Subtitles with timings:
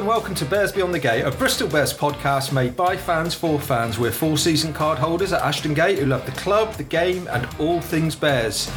[0.00, 3.60] and welcome to Bears Beyond the Gate, a Bristol Bears podcast made by fans for
[3.60, 3.98] fans.
[3.98, 7.46] We're full season card holders at Ashton Gate who love the club, the game, and
[7.58, 8.72] all things Bears.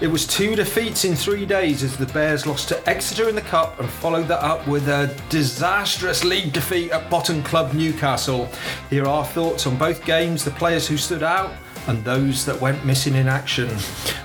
[0.00, 3.40] It was two defeats in three days as the Bears lost to Exeter in the
[3.40, 8.48] Cup and followed that up with a disastrous league defeat at bottom club Newcastle.
[8.90, 11.52] Here are our thoughts on both games, the players who stood out,
[11.86, 13.68] and those that went missing in action.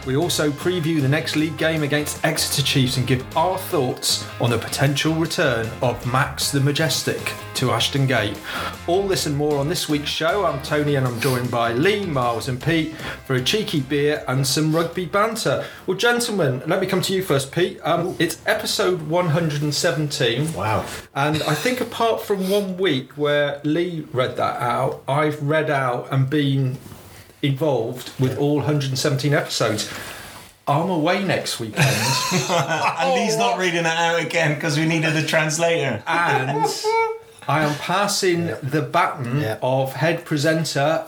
[0.05, 4.49] We also preview the next league game against Exeter Chiefs and give our thoughts on
[4.49, 8.37] the potential return of Max the Majestic to Ashton Gate.
[8.87, 10.45] All this and more on this week's show.
[10.45, 14.45] I'm Tony and I'm joined by Lee, Miles, and Pete for a cheeky beer and
[14.45, 15.65] some rugby banter.
[15.87, 17.79] Well, gentlemen, let me come to you first, Pete.
[17.83, 20.53] Um, it's episode 117.
[20.53, 20.85] Wow.
[21.15, 26.11] And I think apart from one week where Lee read that out, I've read out
[26.11, 26.77] and been
[27.47, 29.91] involved with all 117 episodes.
[30.67, 31.85] I'm away next weekend.
[32.49, 36.03] and he's not reading it out again because we needed a translator.
[36.07, 36.65] and
[37.47, 39.59] I am passing the baton Yeah.
[39.61, 41.05] of head presenter,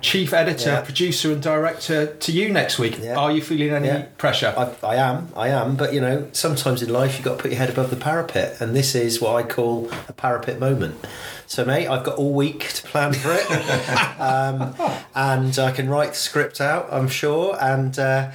[0.00, 0.80] chief editor, Yeah.
[0.80, 2.98] producer, and director to you next week.
[3.02, 3.16] Yeah.
[3.16, 4.02] Are you feeling any Yeah.
[4.18, 4.54] pressure?
[4.56, 7.50] I, I am, I am, but you know, sometimes in life you've got to put
[7.50, 10.96] your head above the parapet, and this is what I call a parapet moment.
[11.46, 13.50] So, mate, I've got all week to plan for it,
[14.20, 14.74] um,
[15.14, 18.30] and I can write the script out, I'm sure, and uh,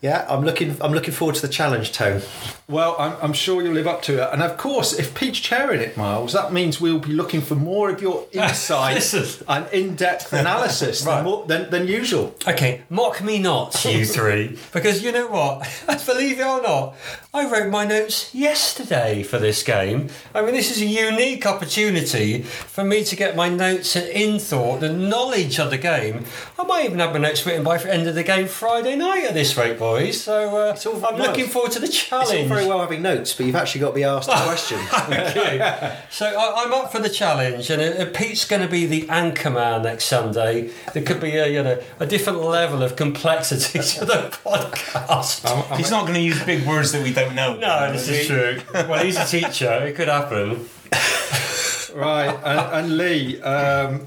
[0.00, 2.22] yeah, I'm looking, I'm looking forward to the challenge, Tone.
[2.68, 4.28] Well, I'm, I'm sure you'll live up to it.
[4.32, 7.90] And of course, if Pete's chairing it, Miles, that means we'll be looking for more
[7.90, 9.44] of your insight Listen.
[9.48, 12.36] and in depth analysis than, more, than, than usual.
[12.46, 15.68] Okay, mock me not, you three, because you know what?
[16.06, 16.94] Believe it or not,
[17.34, 20.08] I wrote my notes yesterday for this game.
[20.34, 24.38] I mean, this is a unique opportunity for me to get my notes and in
[24.38, 26.24] thought, the knowledge of the game.
[26.58, 29.24] I might even have my notes written by the end of the game Friday night
[29.24, 30.22] at this rate, boys.
[30.22, 32.28] So uh, It's all- I'm Miles, looking forward to the challenge.
[32.28, 32.48] It's all challenge.
[32.48, 34.78] very well having notes, but you've actually got to be asked a question.
[35.08, 35.98] okay.
[36.10, 39.50] So I, I'm up for the challenge, and uh, Pete's going to be the anchor
[39.50, 40.70] man next Sunday.
[40.94, 45.76] There could be a you know a different level of complexity to the podcast.
[45.76, 47.56] He's not going to use big words that we don't know.
[47.56, 48.60] no, this is true.
[48.72, 49.72] Well, he's a teacher.
[49.86, 50.68] It could happen.
[51.94, 54.06] Right, and, and Lee, um,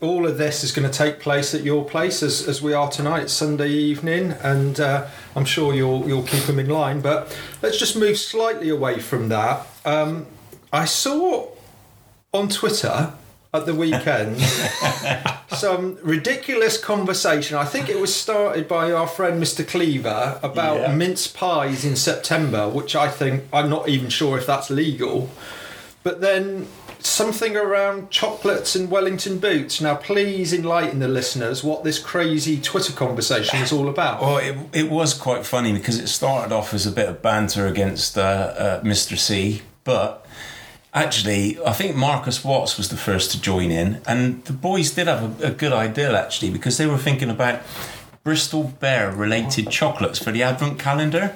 [0.00, 2.90] all of this is going to take place at your place as, as we are
[2.90, 7.00] tonight, Sunday evening, and uh, I'm sure you'll you'll keep them in line.
[7.00, 9.66] But let's just move slightly away from that.
[9.84, 10.26] Um,
[10.72, 11.48] I saw
[12.32, 13.12] on Twitter
[13.52, 14.40] at the weekend
[15.48, 17.56] some ridiculous conversation.
[17.56, 19.66] I think it was started by our friend Mr.
[19.66, 20.94] Cleaver about Yeah.
[20.94, 25.30] mince pies in September, which I think I'm not even sure if that's legal.
[26.04, 26.68] But then
[27.02, 29.80] something around chocolates and Wellington boots.
[29.80, 34.20] Now, please enlighten the listeners what this crazy Twitter conversation is all about.
[34.20, 37.66] Well, it, it was quite funny because it started off as a bit of banter
[37.66, 39.18] against uh, uh, Mr.
[39.18, 40.26] C, but
[40.94, 45.06] actually, I think Marcus Watts was the first to join in, and the boys did
[45.06, 47.60] have a, a good idea actually because they were thinking about
[48.22, 51.34] Bristol Bear related chocolates for the Advent calendar.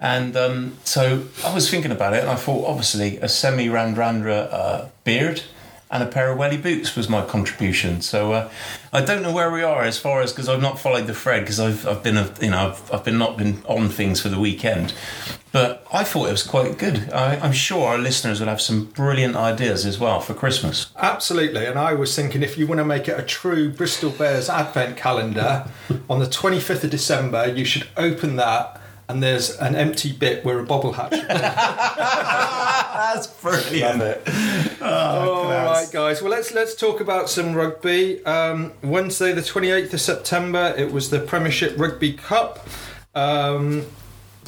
[0.00, 4.48] And um, so I was thinking about it, and I thought obviously a Semi Radradra
[4.52, 5.42] uh, beard
[5.90, 8.02] and a pair of welly boots was my contribution.
[8.02, 8.50] So uh,
[8.92, 11.42] I don't know where we are as far as because I've not followed the thread
[11.42, 14.28] because I've I've been a, you know I've, I've been not been on things for
[14.28, 14.92] the weekend,
[15.50, 17.10] but I thought it was quite good.
[17.10, 20.90] I, I'm sure our listeners will have some brilliant ideas as well for Christmas.
[20.96, 24.50] Absolutely, and I was thinking if you want to make it a true Bristol Bears
[24.50, 25.66] advent calendar,
[26.10, 28.80] on the 25th of December, you should open that.
[29.08, 31.12] And there's an empty bit where a bobble hatch.
[33.12, 34.00] That's brilliant.
[34.00, 34.82] Love it.
[34.82, 36.20] All right, guys.
[36.20, 38.22] Well, let's let's talk about some rugby.
[38.26, 42.66] Um, Wednesday, the twenty eighth of September, it was the Premiership Rugby Cup.
[43.14, 43.86] Um,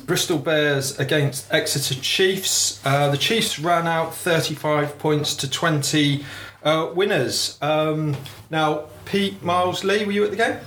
[0.04, 2.84] Bristol Bears against Exeter Chiefs.
[2.84, 6.25] Uh, the Chiefs ran out thirty five points to twenty
[6.62, 7.56] uh, winners.
[7.62, 8.16] Um,
[8.50, 10.59] now, Pete Miles Lee, were you at the game?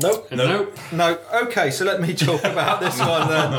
[0.00, 0.30] Nope.
[0.30, 0.78] Nope.
[0.92, 1.18] No.
[1.42, 3.52] Okay, so let me talk about this one then.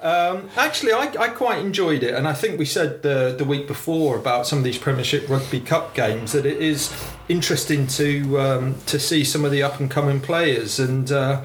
[0.00, 3.66] Um, actually, I, I quite enjoyed it, and I think we said the the week
[3.66, 6.90] before about some of these Premiership Rugby Cup games that it is
[7.28, 11.44] interesting to um, to see some of the up and coming players, and uh,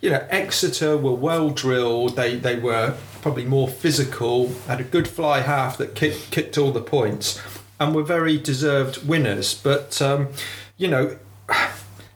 [0.00, 2.14] you know Exeter were well drilled.
[2.14, 6.70] They they were probably more physical, had a good fly half that kicked kicked all
[6.70, 7.42] the points,
[7.80, 9.54] and were very deserved winners.
[9.54, 10.28] But um,
[10.76, 11.18] you know.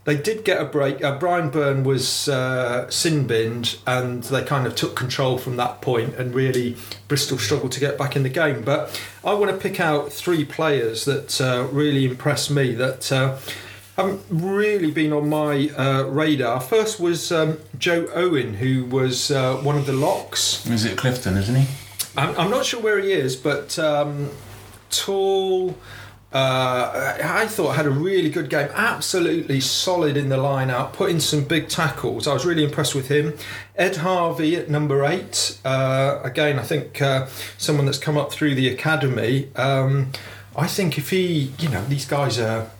[0.04, 1.02] They did get a break.
[1.02, 5.81] Uh, Bryan Byrne was uh, sin binned, and they kind of took control from that
[5.81, 6.76] point, and really
[7.06, 8.62] Bristol struggled to get back in the game.
[8.62, 13.38] But I want to pick out three players that uh, really impressed me that uh,
[13.96, 16.60] haven't really been on my uh, radar.
[16.60, 20.66] First was um, Joe Owen, who was uh, one of the locks.
[20.66, 21.66] Is it Clifton, isn't he?
[22.16, 24.31] I'm, I'm not sure where he is, but um,
[24.90, 25.76] tall.
[26.32, 31.11] Uh, I thought had a really good game, absolutely solid in the line out, put
[31.11, 32.26] in some big tackles.
[32.26, 33.34] I was really impressed with him.
[33.76, 35.58] Ed Harvey at number eight.
[35.64, 37.26] Uh, again, I think uh,
[37.58, 39.50] someone that's come up through the academy.
[39.56, 40.12] Um,
[40.56, 42.70] I think if he, you know, these guys are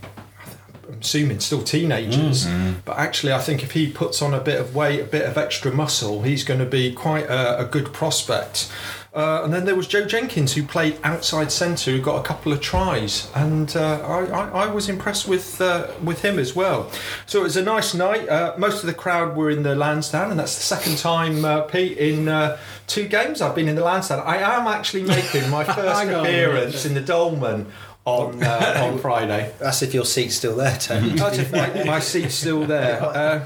[0.89, 2.47] I'm assuming still teenagers,
[2.85, 5.39] but actually, I think if he puts on a bit of weight, a bit of
[5.39, 8.71] extra muscle, he's going to be quite a, a good prospect.
[9.15, 12.51] Uh, and then there was Joe Jenkins, who played outside centre, who got a couple
[12.51, 16.91] of tries, and uh, I, I, I was impressed with uh, with him as well.
[17.27, 18.27] So it was a nice night.
[18.27, 21.61] Uh, most of the crowd were in the Lansdowne, and that's the second time, uh,
[21.63, 22.57] Pete, in uh,
[22.87, 24.21] two games I've been in the Lansdowne.
[24.21, 27.71] I am actually making my first appearance in the Dolman
[28.05, 29.53] on uh, on Friday.
[29.59, 31.11] That's if your seat's still there, Tony.
[31.19, 33.03] That's if my, my seat's still there.
[33.03, 33.45] Uh,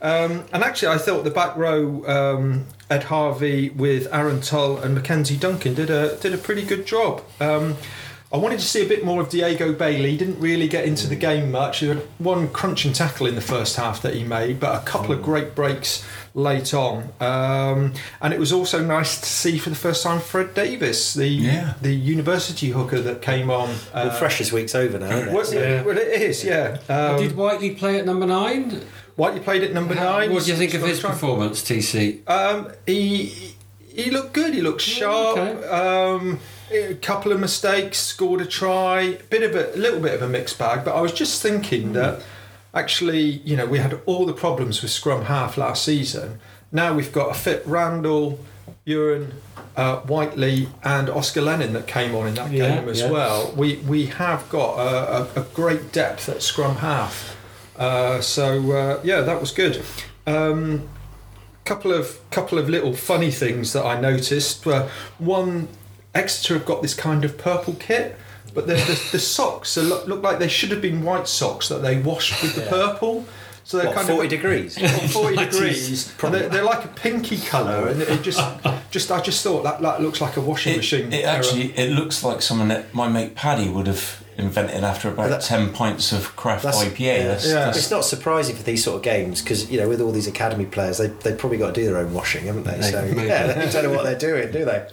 [0.00, 4.94] um, and actually, I thought the back row, um, Ed Harvey with Aaron Tull and
[4.94, 7.22] Mackenzie Duncan did a did a pretty good job.
[7.40, 7.76] Um,
[8.30, 10.10] I wanted to see a bit more of Diego Bailey.
[10.10, 11.78] He didn't really get into the game much.
[11.78, 15.12] He had one crunching tackle in the first half that he made, but a couple
[15.12, 16.04] of great breaks
[16.34, 17.08] late on.
[17.20, 21.26] Um, and it was also nice to see for the first time Fred Davis, the
[21.26, 21.74] Yeah.
[21.80, 23.70] the university hooker that came on.
[23.70, 25.32] Uh, well, Freshers Week's over now, isn't it?
[25.34, 26.76] well, yeah, well, it is, yeah.
[26.90, 28.82] Um, Did Whiteley play at number nine?
[29.18, 30.32] Whiteley played at number nine.
[30.32, 32.20] What do you think of his performance, TC?
[32.30, 33.54] Um, he
[33.92, 34.54] he looked good.
[34.54, 35.36] He looked sharp.
[35.38, 35.66] okay.
[35.68, 36.38] Um,
[36.70, 39.18] a couple of mistakes, scored a try.
[39.28, 40.84] Bit of a, a little bit of a mixed bag.
[40.84, 42.22] But I was just thinking that
[42.72, 46.38] actually, you know, we had all the problems with scrum half last season.
[46.70, 48.38] Now we've got a fit Randall,
[48.84, 49.32] Ewan,
[49.76, 53.10] uh, Whiteley, and Oscar Lennon that came on in that Yeah, game as yeah.
[53.10, 53.52] well.
[53.56, 57.34] We we have got a, a, a great depth at scrum half.
[57.78, 59.82] Uh, so uh, yeah, that was good.
[60.26, 60.88] Um,
[61.64, 64.66] couple of couple of little funny things that I noticed.
[64.66, 64.88] Uh,
[65.18, 65.68] one,
[66.14, 68.16] Exeter have got this kind of purple kit,
[68.54, 71.68] but the, the, the socks are, look, look like they should have been white socks
[71.68, 73.26] that they washed with the purple.
[73.64, 75.12] So they're What, kind 40 of degrees?
[75.12, 76.10] 40 degrees.
[76.22, 78.40] They're, they're like a pinky colour, and it just,
[78.90, 81.12] just I just thought that, that looks like a washing It, machine.
[81.12, 81.36] it error.
[81.36, 85.40] actually it looks like something that my mate Paddy would have invented after about That-
[85.42, 87.00] ten pints of craft That's- IPA.
[87.18, 87.26] yeah.
[87.28, 87.52] That's, Yeah.
[87.54, 90.28] that's- It's not surprising for these sort of games because you know with all these
[90.28, 92.76] academy players they they've probably got to do their own washing, haven't they?
[92.76, 93.26] They- so maybe.
[93.26, 94.86] yeah, they don't know what they're doing, do they?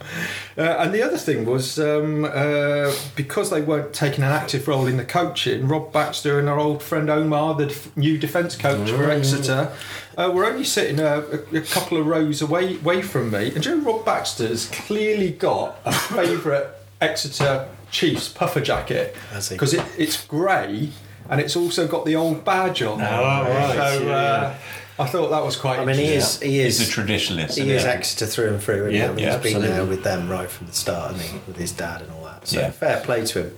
[0.57, 4.87] Uh, and the other thing was um, uh, because they weren't taking an active role
[4.87, 8.89] in the coaching, Rob Baxter and our old friend Omar, the def- new defence coach
[8.89, 9.69] for Exeter,
[10.17, 11.19] uh, were only sitting a,
[11.53, 13.51] a, a couple of rows away away from me.
[13.53, 16.65] And Joe Rob Baxter's clearly got a favourite
[17.01, 19.15] Exeter Chiefs puffer jacket
[19.49, 20.89] because it, it's grey
[21.29, 22.97] and it's also got the old badge on.
[22.99, 23.09] there.
[23.09, 24.55] right, So uh,
[24.99, 25.79] I thought that was quite.
[25.79, 27.55] I mean, he is he He's is a traditionalist.
[27.55, 27.85] he isn't is?
[27.85, 28.87] Exeter through and through.
[28.87, 28.97] isn't he?
[28.97, 31.47] Yeah, I mean, yeah, he's been there with them right from the start, hasn't?
[31.47, 32.47] With his dad and all that.
[32.47, 32.71] So Yeah.
[32.71, 33.57] fair play to him.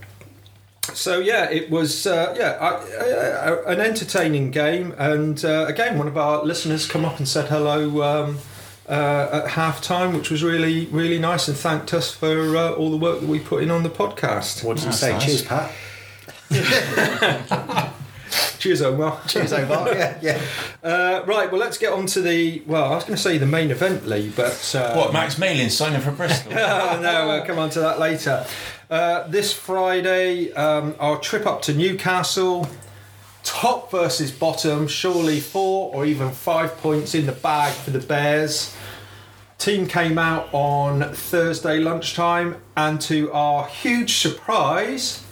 [0.94, 2.69] So yeah, it was uh, yeah I,
[3.69, 7.48] I, an entertaining game, and uh, again, one of our listeners come up and said
[7.50, 8.38] hello um,
[8.88, 12.89] uh, at half time, which was really really nice, and thanked us for uh, all
[12.92, 14.63] the work that we put in on the podcast.
[14.63, 15.12] What did you say?
[15.12, 15.25] nice.
[15.25, 15.72] Cheers, Pat.
[18.60, 19.22] Cheers, Omar.
[19.28, 19.88] Cheers, Omar.
[19.94, 20.42] yeah, yeah.
[20.84, 22.86] Uh, right, well, let's get on to the well.
[22.92, 26.02] I was going to say the main event, Lee, but uh, What Max Malin signing
[26.02, 26.54] for Bristol?
[26.54, 28.45] oh, no, we'll come on to that later.
[28.90, 32.68] Uh, this Friday, um, our trip up to Newcastle,
[33.57, 38.76] top versus bottom, surely four or even five points in the bag for the Bears.
[39.57, 45.23] Team came out on Thursday lunchtime, and to our huge surprise,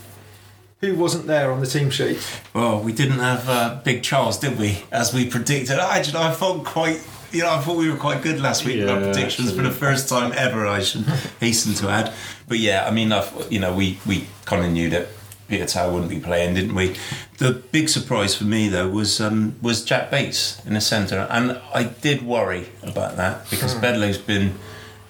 [0.82, 2.18] who wasn't there on the team sheet?
[2.56, 4.84] Well, we didn't have uh, Big Charles, did we?
[4.92, 5.78] As we predicted.
[5.78, 7.08] I, actually, I thought quite.
[7.32, 9.62] You know, I thought we were quite good last week with our Yeah, predictions for
[9.62, 10.66] the first time ever.
[10.66, 11.02] I should
[11.40, 12.14] hasten to add.
[12.48, 15.10] But yeah, I mean, I've, you know, we we kind of knew that
[15.50, 16.96] Piutau wouldn't be playing, didn't we?
[17.38, 21.60] The big surprise for me though was um, was Jack Bates in the centre, and
[21.74, 24.56] I did worry about that because Bedlow's been,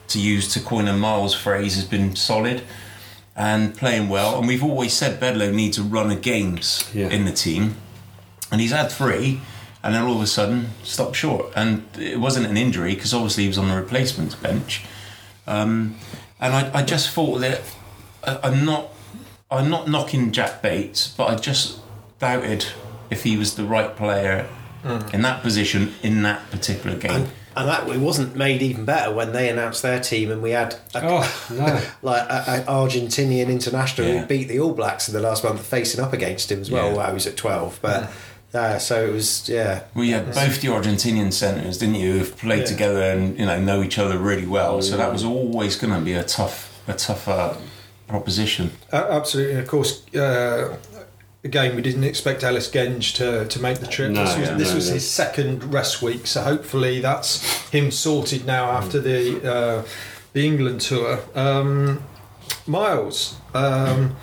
[0.10, 2.64] to use to coin a Miles phrase, has been solid
[3.36, 4.38] and playing well.
[4.38, 7.08] And we've always said Bedlow needs a run of games Yeah.
[7.10, 7.76] in the team,
[8.52, 9.42] and he's had three,
[9.84, 11.46] and then all of a sudden stopped short.
[11.56, 14.84] And it wasn't an injury because obviously he was on the replacements bench.
[15.48, 15.96] Um,
[16.42, 17.62] and I, I just thought that
[18.26, 18.90] I'm not,
[19.52, 21.80] I'm not knocking Jack Bates, but I just
[22.20, 22.66] doubted
[23.10, 24.48] if he was the right player
[25.14, 27.28] in that position in that particular game.
[27.58, 30.74] And that it wasn't made even better when they announced their team, and we had
[30.94, 31.82] a, Oh no!
[32.02, 34.20] like an Argentinian international Yeah.
[34.22, 36.90] who beat the All Blacks in the last month, facing up against him as well.
[36.90, 36.96] Yeah.
[36.98, 38.12] While he was at twelve, but
[38.54, 39.84] uh, so it was yeah.
[39.96, 42.66] Well, you had both the Argentinian centres, didn't you, who've played Yeah.
[42.66, 44.82] together and you know know each other really well.
[44.82, 47.54] So that was always going to be a tough, a tough uh,
[48.08, 48.72] proposition.
[48.92, 50.78] Uh, absolutely, and of course, uh,
[51.44, 54.12] again, we didn't expect Ellis Genge to, to make the trip.
[54.12, 54.94] No, this was, yeah, this no, was no.
[54.96, 59.84] his second rest week, so hopefully that's him sorted now after the uh,
[60.34, 61.20] the England tour.
[61.34, 62.04] Um,
[62.68, 64.16] Miles, um,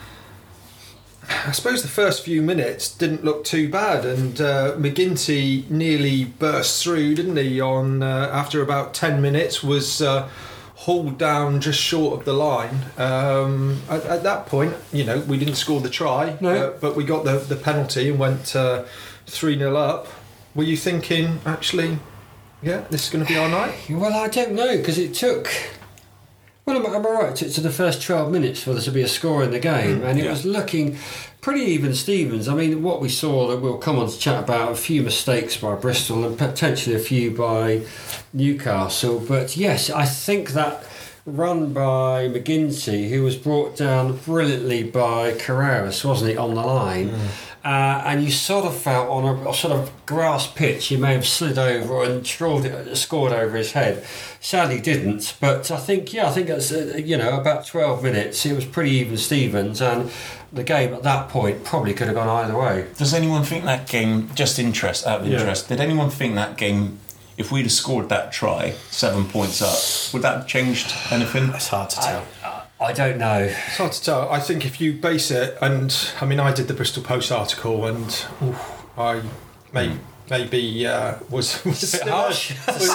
[1.28, 6.82] I suppose the first few minutes didn't look too bad, and uh, MacGinty nearly burst
[6.82, 7.60] through, didn't he?
[7.60, 10.28] On uh, after about ten minutes, was uh,
[10.74, 12.76] hauled down just short of the line.
[12.98, 16.50] Um, at, at that point, you know, we didn't score the try, No.
[16.68, 18.46] uh, but we got the, the penalty and went
[19.26, 20.08] three 0 up.
[20.54, 21.98] Were you thinking actually?
[22.62, 23.74] Yeah, this is going to be our night.
[23.90, 25.48] Well, I don't know because it took.
[26.64, 27.32] Well, am, I- am I right?
[27.32, 29.58] It took to the first 12 minutes for there to be a score in the
[29.58, 30.30] game, mm, and it Yeah.
[30.30, 30.96] was looking
[31.40, 32.46] pretty even Stevens.
[32.48, 35.56] I mean, what we saw that we'll come on to chat about a few mistakes
[35.56, 37.80] by Bristol and potentially a few by
[38.32, 40.84] Newcastle, but yes, I think that
[41.26, 47.10] run by MacGinty, who was brought down brilliantly by Carreras, wasn't he, on the line?
[47.10, 47.18] Mm.
[47.64, 51.12] Uh, and you sort of felt on a, a sort of grass pitch, you may
[51.14, 54.04] have slid over and scored, it, scored over his head.
[54.40, 55.36] Sadly, didn't.
[55.40, 58.44] But I think, yeah, I think it's uh, you know about twelve minutes.
[58.44, 60.10] It was pretty even Stevens, and
[60.52, 62.86] the game at that point probably could have gone either way.
[62.98, 65.38] Does anyone think that game, just interest, out of Yeah.
[65.38, 66.98] interest, did anyone think that game,
[67.38, 71.44] if we'd have scored that try, seven points up, would that have changed anything?
[71.54, 72.24] It's hard to tell.
[72.41, 72.41] I
[72.92, 73.38] don't know.
[73.44, 74.28] It's hard to tell.
[74.28, 77.86] I think if you base it, and I mean, I did the Bristol Post article,
[77.86, 78.06] and
[78.42, 79.22] oof, I
[79.72, 79.96] may,
[80.28, 82.50] maybe uh, was was a bit harsh.
[82.68, 82.88] Is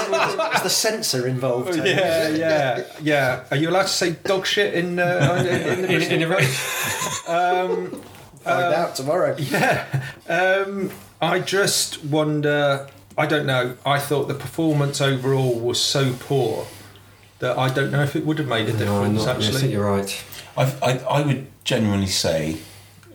[0.64, 1.74] the censor involved?
[1.74, 1.92] Tony?
[1.92, 3.44] Yeah, yeah, yeah.
[3.50, 7.34] Are you allowed to say dog shit in uh, in, in the In, Bristol in
[7.34, 8.02] a, Um,
[8.42, 9.36] Find out tomorrow.
[9.38, 10.04] yeah.
[10.28, 10.92] Um,
[11.22, 12.88] I just wonder.
[13.18, 13.76] I don't know.
[13.86, 16.68] I thought the performance overall was so poor
[17.40, 19.26] that I don't know if it would have made a no, difference.
[19.26, 20.24] not, I think actually, you're right.
[20.56, 22.58] I, I, I would genuinely say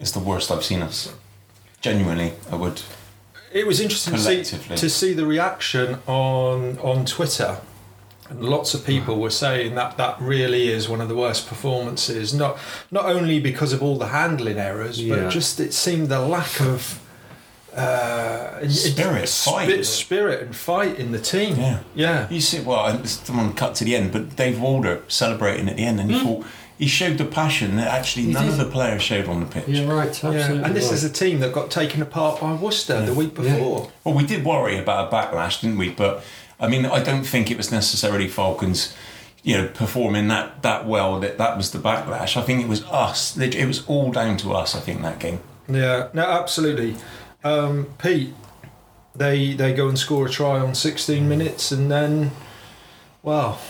[0.01, 1.13] it's the worst I've seen us.
[1.81, 2.83] Genuinely, I would.
[3.53, 7.59] it was interesting to see, to see the reaction on on Twitter.
[8.31, 12.33] And lots of people were saying that that really is one of the worst performances.
[12.33, 12.57] Not
[12.93, 15.17] not only because of all the handling errors, Yeah.
[15.17, 17.01] but just it seemed the lack of
[17.77, 19.67] uh, in- in- Spirit, fight.
[19.69, 21.57] spi- spirit and fight in the team.
[21.57, 21.79] Yeah.
[21.95, 22.27] yeah.
[22.31, 25.85] You see, well, I- someone cut to the end, but Dave Walder celebrating at the
[25.85, 26.17] end, and Hmm.
[26.17, 26.47] you thought
[26.79, 28.53] he showed the passion that actually He none did.
[28.53, 29.65] of the players showed on the pitch.
[29.69, 30.09] You're right.
[30.09, 30.39] Absolutely.
[30.59, 30.95] Yeah, and this right.
[30.95, 33.55] is a team that got taken apart by Worcester the week Yeah.
[33.55, 33.89] before.
[34.05, 35.91] Well, we did worry about a backlash, didn't we?
[35.91, 36.23] But
[36.61, 38.93] I mean, I don't think it was necessarily Falcons,
[39.43, 42.37] you know, performing that that well that that was the backlash.
[42.37, 43.37] I think it was us.
[43.39, 44.75] It it was all down to us.
[44.75, 45.41] I think that game.
[45.69, 46.97] Yeah, no, absolutely.
[47.45, 48.35] Um, Pete,
[49.15, 52.31] they they go and score a try on 16 minutes, and then,
[53.23, 53.61] well,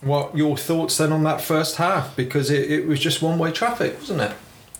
[0.00, 2.16] what your thoughts then on that first half?
[2.16, 4.32] Because it, it was just one way traffic, wasn't it?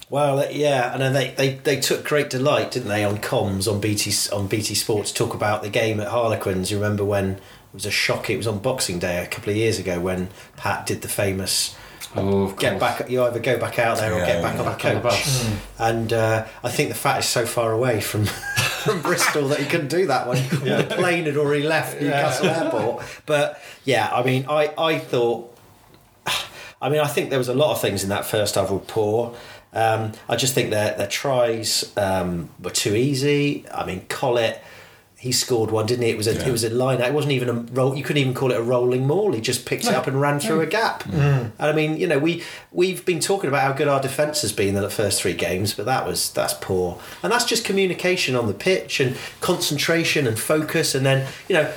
[0.09, 3.73] Well, uh, yeah, and then they, they, they took great delight, didn't they, on comms
[3.73, 6.71] on BT on BT Sport to talk about the game at Harlequins.
[6.71, 7.41] You remember when it
[7.73, 8.29] was a shock?
[8.29, 11.77] It was on Boxing Day a couple of years ago when Pat did the famous
[12.17, 12.99] Oh, get course.
[12.99, 13.11] back.
[13.11, 15.01] You either go back out there or Yeah, get back on the Back on the
[15.01, 15.03] coach.
[15.03, 15.51] bus.
[15.79, 18.25] And uh, I think the fat is so far away from
[18.81, 20.37] from Bristol that he couldn't do that one.
[20.63, 23.05] Or the plane had already left Newcastle Airport.
[23.27, 25.57] But yeah, I mean, I, I thought.
[26.83, 28.79] I mean, I think there was a lot of things in that first half were
[28.79, 29.35] poor.
[29.73, 33.67] Um, I just think their their tries um, were too easy.
[33.73, 34.61] I mean, Collett.
[35.21, 36.11] He scored one, didn't he?
[36.11, 36.49] It was a Yeah.
[36.49, 37.03] it was a line.
[37.03, 37.95] It wasn't even a roll.
[37.95, 39.33] You couldn't even call it a rolling maul.
[39.33, 41.05] He just picked it up and ran through a gap.
[41.05, 41.51] Mm.
[41.59, 44.53] And I mean, you know, we we've been talking about how good our defence has
[44.53, 46.99] been in the first three games, but that was that's poor.
[47.23, 50.95] And that's just communication on the pitch and concentration and focus.
[50.95, 51.71] And then you know,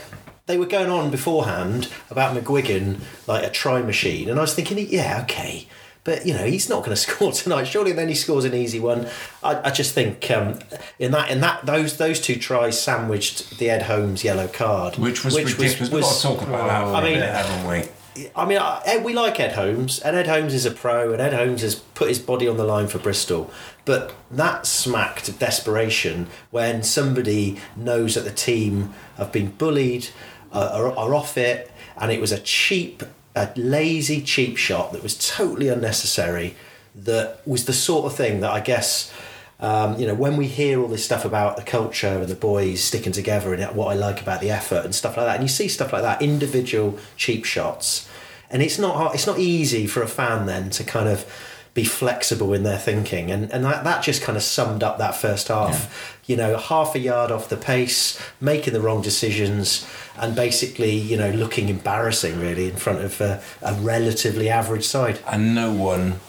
[0.46, 4.78] they were going on beforehand about McGuigan like a try machine, and I was thinking,
[4.90, 5.68] yeah, okay.
[6.04, 7.64] But you know he's not going to score tonight.
[7.66, 9.08] Surely, then he scores an easy one.
[9.42, 10.60] I, I just think um,
[11.00, 15.24] in that in that those those two tries sandwiched the Ed Holmes yellow card, Which
[15.24, 15.80] was ridiculous.
[15.92, 17.90] We've got to talk about that I a mean- bit, haven't we?
[18.36, 21.34] I mean, Ed, we like Ed Holmes, and Ed Holmes is a pro, and Ed
[21.34, 23.50] Holmes has put his body on the line for Bristol.
[23.86, 30.10] But that smacked of desperation when somebody knows that the team have been bullied,
[30.52, 33.02] uh, are, are off it, and it was a cheap,
[33.36, 36.56] a lazy, cheap shot that was totally unnecessary.
[36.96, 39.12] That was the sort of thing that I guess.
[39.60, 42.84] Um, you know, when we hear all this stuff about the culture and the boys
[42.84, 45.48] sticking together and what I like about the effort and stuff like that, and you
[45.48, 48.10] see stuff like that, individual cheap shots,
[48.50, 51.26] and it's not hard, it's not easy for a fan then to kind of
[51.74, 55.16] be flexible in their thinking, and and that, that just kind of summed up that
[55.16, 56.20] first half.
[56.26, 59.86] You know, half a yard off the pace, making the wrong decisions,
[60.18, 65.20] and basically, you know, looking embarrassing really in front of a, a relatively average side.
[65.28, 66.20] and no one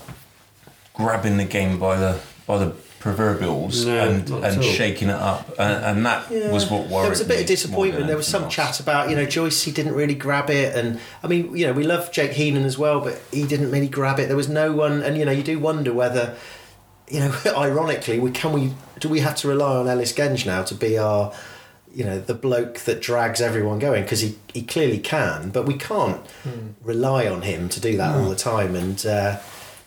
[0.94, 2.74] grabbing the game by the by the
[3.04, 7.02] proverbials No, and and shaking it up, and, and that was what worried.
[7.02, 8.06] There was a bit of disappointment.
[8.06, 8.54] There was some else.
[8.54, 9.62] chat about you know Joyce.
[9.62, 12.78] He didn't really grab it, and I mean you know we love Jake Heenan as
[12.78, 14.28] well, but he didn't really grab it.
[14.28, 16.34] There was no one, and you know you do wonder whether
[17.10, 20.62] you know ironically we can we do we have to rely on Ellis Genge now
[20.62, 21.34] to be our
[21.94, 25.74] you know the bloke that drags everyone going because he, he clearly can, but we
[25.76, 26.22] can't
[26.82, 29.04] rely on him to do that all the time and.
[29.04, 29.38] Uh,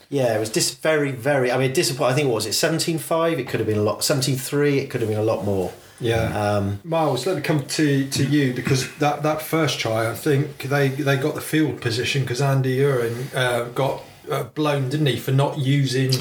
[0.10, 1.52] yeah, it was dis- very, very.
[1.52, 2.14] I mean, disappointing.
[2.14, 3.40] I think what was it seventeen five?
[3.40, 4.04] It could have been a lot.
[4.04, 4.80] Seventeen three.
[4.80, 5.74] It could have been a lot more.
[6.00, 6.26] Yeah.
[6.40, 10.60] Um, Miles, let me come to, to you because that, that first try, I think
[10.70, 15.18] they, they got the field position because Andy Uren uh, got uh, blown, didn't he,
[15.18, 16.12] for not using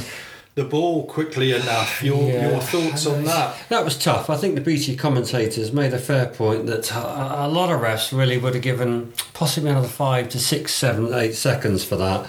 [0.55, 2.03] the ball quickly enough.
[2.03, 2.53] Your Yeah.
[2.53, 3.55] your thoughts on that?
[3.69, 4.31] That was tough.
[4.31, 8.17] I think the BT commentators made a fair point that a, a lot of refs
[8.17, 12.27] really would have given possibly another five to six, seven, eight seconds for that.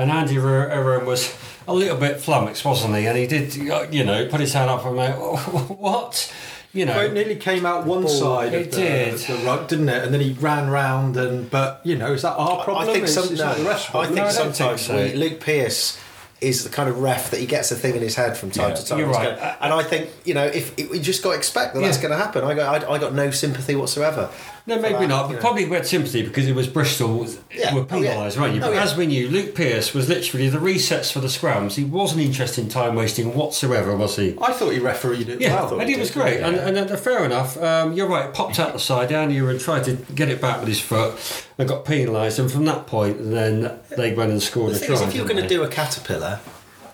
[0.00, 1.34] And Andy Uren was
[1.66, 3.06] a little bit flummoxed, wasn't he?
[3.06, 5.16] And he did, you know, put his hand up and went,
[5.78, 6.32] "What?"
[6.74, 9.14] You know, Well, it nearly came out one side It of the, did.
[9.20, 10.04] the rug, didn't it?
[10.04, 12.88] And then he ran round and but you know, is that our problem?
[12.88, 15.18] I think It's- some, no, not the ref's I think No, I sometimes think so.
[15.18, 15.98] Luke Pearce
[16.42, 18.68] is the kind of ref that he gets a thing in his head from time
[18.70, 18.98] Yeah, to time.
[18.98, 19.56] you're right.
[19.60, 22.12] and I think you know if it, we just got to expect that that's going
[22.12, 22.44] to happen.
[22.44, 24.28] I got I, I got no sympathy whatsoever.
[24.68, 25.26] No, maybe that, not.
[25.28, 25.40] But know.
[25.40, 27.74] probably we had sympathy because it was Bristol Yeah.
[27.74, 28.10] were Oh, yeah.
[28.12, 28.60] penalised, weren't you?
[28.62, 28.82] Oh, But yeah.
[28.82, 31.72] as we knew, Luke Pearce was literally the resets for the scrums.
[31.74, 34.36] He wasn't interested in time wasting whatsoever, was he?
[34.40, 35.80] I thought he refereed it Yeah, well.
[35.80, 37.56] and he was great, and, and uh, fair enough.
[37.62, 38.32] Um, you're right.
[38.32, 41.18] Popped out the side, down here and tried to get it back with his foot,
[41.58, 42.38] and got penalised.
[42.38, 45.06] And from that point, then they went and scored The a try.
[45.08, 46.40] if you're going to do a caterpillar,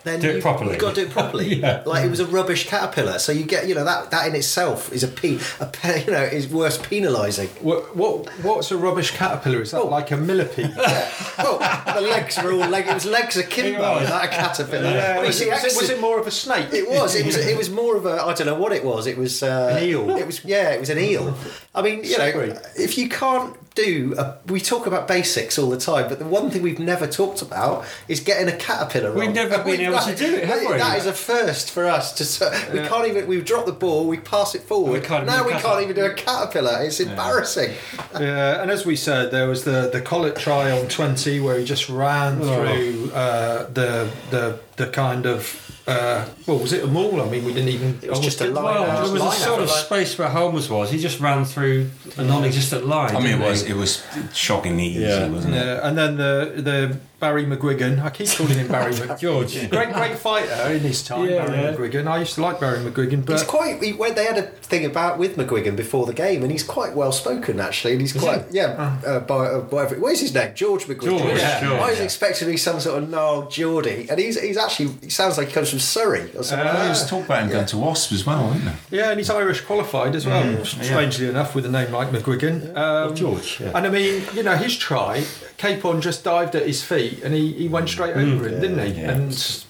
[0.04, 0.72] then Do it you, properly.
[0.72, 1.54] You've got to do it properly.
[1.64, 1.82] Yeah.
[1.86, 4.92] Like it was a rubbish caterpillar, so you get you know that that in itself
[4.92, 7.48] is a pe- a pe- you know is worse penalising.
[7.62, 9.62] What, what what's a rubbish caterpillar?
[9.62, 9.86] Is that Oh.
[9.88, 10.74] like a millipede?
[11.38, 11.58] well,
[11.94, 12.86] the legs were all leg.
[12.86, 13.78] It was legs akimbo.
[13.78, 14.02] It was.
[14.04, 14.90] Is that a caterpillar?
[14.90, 16.72] Yeah, Well, was, see, it, was, it, was it more of a snake?
[16.72, 17.14] It was.
[17.14, 17.36] It was.
[17.36, 18.22] It was more of a.
[18.22, 19.06] I don't know what it was.
[19.06, 20.10] It was uh, An eel.
[20.16, 20.44] It was.
[20.44, 21.36] Yeah, it was an eel.
[21.74, 25.76] I mean, you know, if you can't do, a, we talk about basics all the
[25.78, 29.10] time, but the one thing we've never talked about is getting a caterpillar.
[29.12, 29.34] We've wrong.
[29.34, 30.68] never And been able to do it, have we?
[30.78, 32.12] That is a first for us.
[32.14, 33.26] To so- we can't even.
[33.26, 34.06] We've dropped the ball.
[34.06, 34.92] We pass it forward.
[34.92, 36.82] We can't now we can't even do a caterpillar.
[36.84, 37.74] It's embarrassing.
[38.20, 41.64] Yeah, and as we said, there was the the Collett try on twenty where he
[41.64, 42.44] just ran Oh.
[42.44, 47.20] through uh, the the the kind of uh, well, was it a maul?
[47.20, 47.98] I mean, we didn't even.
[48.02, 50.70] It was just a line Well, there was a sort of like- space where Holmes
[50.70, 50.90] was.
[50.90, 53.14] He just ran through a non-existent line.
[53.14, 53.72] I mean, it was he?
[53.72, 55.28] it was shockingly easy, Yeah.
[55.28, 55.58] wasn't it?
[55.66, 58.02] Yeah, and then the the Barry McGuigan.
[58.02, 59.70] I keep calling him Barry McGeorge.
[59.70, 61.74] Great, great fighter in his time, Yeah, Barry yeah.
[61.74, 62.06] McGuigan.
[62.06, 63.82] I used to like Barry McGuigan, but He's quite.
[63.82, 66.94] He, when they had a thing about with McGuigan before the game, and he's quite
[66.94, 68.98] well spoken actually, and he's quite yeah.
[69.06, 70.54] Uh, by uh, whatever, what is his name?
[70.54, 71.18] George McGuigan.
[71.18, 71.60] George, yeah.
[71.60, 74.90] George, I was expecting to be some sort of gnarled Geordie, and he's he's actually.
[75.00, 76.66] He sounds like he comes from Surrey or something.
[76.66, 77.08] Uh, There like was that.
[77.08, 78.78] talk about him going to Wasp as well, wasn't there?
[78.90, 80.42] yeah, and he's Irish qualified as well.
[80.42, 82.76] Mm, Strangely enough, with a name like McGuigan.
[82.76, 83.60] Um, George.
[83.60, 83.72] Yeah.
[83.74, 85.24] And I mean, you know, his try,
[85.56, 89.00] Capon just dived at his feet and he, he went straight over him, didn't he?
[89.00, 89.10] yeah.
[89.12, 89.64] And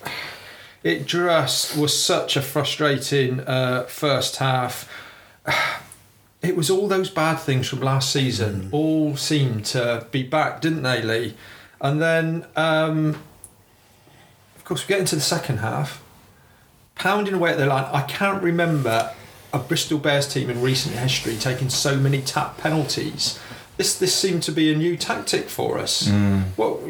[0.83, 4.88] it just was such a frustrating uh, first half.
[6.42, 10.83] It was all those bad things from last season, all seemed to be back, didn't
[10.83, 11.33] they, Lee?
[11.81, 13.16] And then, um,
[14.55, 16.05] of course, we get into the second half,
[16.97, 17.87] pounding away at the line.
[17.90, 19.14] I can't remember
[19.55, 23.38] a Bristol Bears team in recent history taking so many tap penalties.
[23.76, 26.06] This this seemed to be a new tactic for us.
[26.06, 26.56] Mm.
[26.56, 26.80] Well,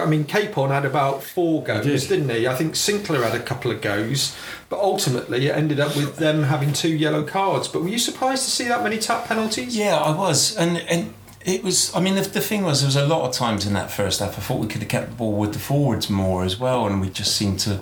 [0.00, 2.08] I mean, Capon had about four goes, did.
[2.08, 2.48] didn't he?
[2.48, 4.36] I think Sinclair had a couple of goes,
[4.68, 7.68] but ultimately it ended up with them having two yellow cards.
[7.68, 9.76] But were you surprised to see that many tap penalties?
[9.76, 11.94] Yeah, I was, and and it was.
[11.94, 14.18] I mean, the, the thing was, there was a lot of times in that first
[14.18, 14.36] half.
[14.36, 17.00] I thought we could have kept the ball with the forwards more as well, and
[17.00, 17.80] we just seemed to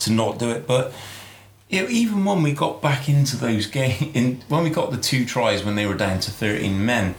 [0.00, 0.66] to not do it.
[0.66, 0.92] But
[1.68, 4.96] you know, even when we got back into those games, in when we got the
[4.98, 7.14] two tries when they were down to thirteen men,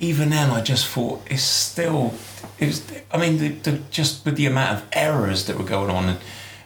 [0.00, 2.14] even then I just thought it's still.
[2.58, 2.92] It was.
[3.12, 6.04] I mean, the, the, just with the amount of errors that were going on.
[6.08, 6.18] And,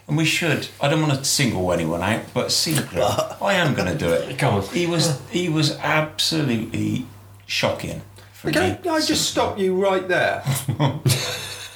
[0.07, 0.67] and we should.
[0.81, 4.37] I don't want to single anyone out, but Sinclair, I am going to do it.
[4.39, 4.63] Come on.
[4.63, 7.05] He was he was absolutely
[7.45, 8.01] shocking.
[8.33, 8.89] For Can me.
[8.89, 10.43] I, I just stop you right there?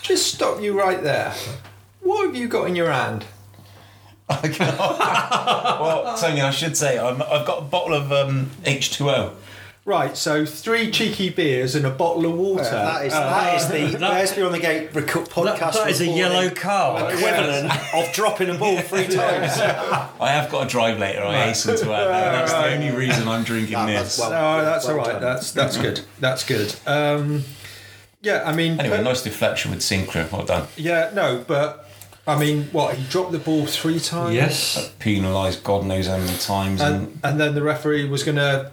[0.01, 1.33] just stop you right there.
[2.01, 3.25] What have you got in your hand?
[4.29, 9.33] well, Tony, I should say I'm, I've got a bottle of um, H2O.
[9.85, 12.63] Right, so three cheeky beers and a bottle of water.
[12.63, 15.59] that is Uh, that is the that- Where's Beyond the Gate reco- podcast.
[15.59, 17.13] That, that is a yellow card.
[17.13, 19.59] equivalent of dropping a ball three times.
[19.59, 21.21] I have got to drive later.
[21.23, 22.31] I hasten to add that.
[22.31, 24.17] That's the only reason I'm drinking That- this.
[24.19, 25.13] well- No, that's well all right.
[25.13, 25.21] done.
[25.21, 25.99] That's that's good.
[26.21, 26.73] That's good.
[26.87, 27.43] Um,
[28.21, 30.29] yeah, I mean, Anyway, but- nice deflection with Sinclair.
[30.31, 30.67] Well done.
[30.77, 31.89] yeah, no, but
[32.25, 34.33] I mean, what he dropped the ball three times.
[34.33, 34.91] Yes.
[34.99, 36.79] Penalised God knows how many times.
[36.79, 38.71] And, and and then the referee was going to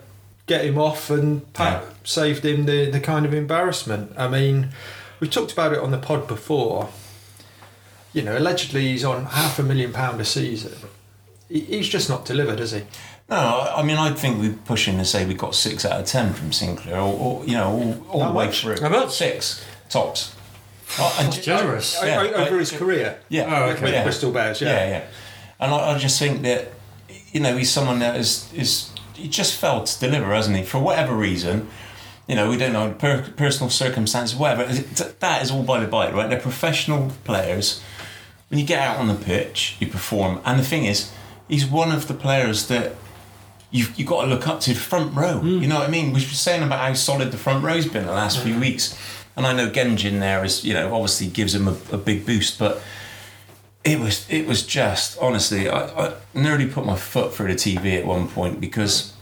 [0.50, 1.88] get him off, and Pat Yeah.
[2.04, 4.12] saved him the the kind of embarrassment.
[4.24, 4.56] I mean,
[5.20, 6.88] we talked about it on the pod before.
[8.12, 10.74] You know, allegedly he's on half a million pound a season.
[11.48, 12.82] He- He's just not delivered, has he?
[13.28, 16.34] no, I mean, I think we're pushing to say we got six out of ten
[16.34, 18.60] from Sinclair, or, or you know, all, all the way much?
[18.62, 18.80] through.
[18.80, 19.12] How much?
[19.16, 20.34] Six tops.
[20.98, 21.96] Oh, and- Generous.
[22.02, 23.18] Yeah, over I- his career.
[23.28, 23.82] Yeah, Oh, okay.
[23.84, 24.02] With yeah.
[24.02, 24.88] Bristol Bears, yeah, yeah.
[24.94, 25.02] yeah.
[25.60, 26.72] And I, I just think that
[27.32, 28.89] you know he's someone that is is
[29.20, 30.62] he just failed to deliver, hasn't he?
[30.62, 31.68] For whatever reason,
[32.26, 34.64] you know, we don't know per, personal circumstances, whatever.
[34.72, 36.28] That is all by the by, right?
[36.28, 37.82] They're professional players.
[38.48, 41.12] When you get out on the pitch, you perform, and the thing is,
[41.48, 42.94] he's one of the players that.
[43.72, 45.38] You've, you've got to look up to the front row.
[45.38, 45.62] Hmm.
[45.62, 46.06] You know what I mean?
[46.08, 48.60] We were saying about how solid the front row's been the last few hmm.
[48.62, 48.98] weeks.
[49.36, 52.58] And I know Genjin there is, you know, obviously gives him a, a big boost,
[52.58, 52.82] but
[53.84, 57.98] it was it was just honestly I, I nearly put my foot through the TV
[57.98, 59.14] at one point because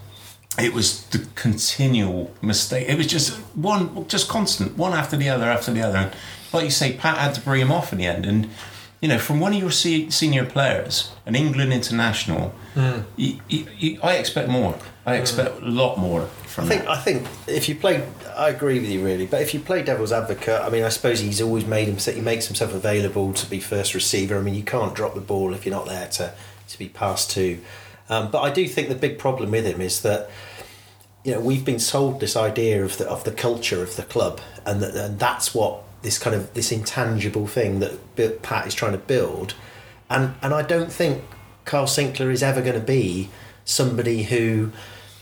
[0.59, 2.89] it was the continual mistake.
[2.89, 5.99] It was just one, just constant, one after the other after the other.
[5.99, 6.13] And
[6.53, 8.27] like you say, Pat had to bring him off in the end.
[8.27, 8.51] And
[9.01, 12.53] you know, from one of your se- senior players, an England international,
[13.17, 14.77] you, you, you, I expect more.
[15.09, 16.91] I expect a lot more from I think that.
[16.91, 19.27] I think if you play, I agree with you really.
[19.27, 22.17] But if you play devil's advocate, I mean, I suppose he's always made himself.
[22.17, 24.37] He makes himself available to be first receiver.
[24.37, 26.35] I mean, you can't drop the ball if you're not there to
[26.69, 27.59] to be passed to.
[28.11, 30.31] Um, but I do think the big problem with him is that
[31.25, 34.41] you know we've been sold this idea of the of the culture of the club,
[34.67, 38.93] and that and that's what this kind of this intangible thing that Pat is trying
[38.93, 39.55] to build,
[40.11, 41.25] and and I don't think
[41.65, 43.31] Carl Sinclair is ever going to be
[43.65, 44.73] somebody who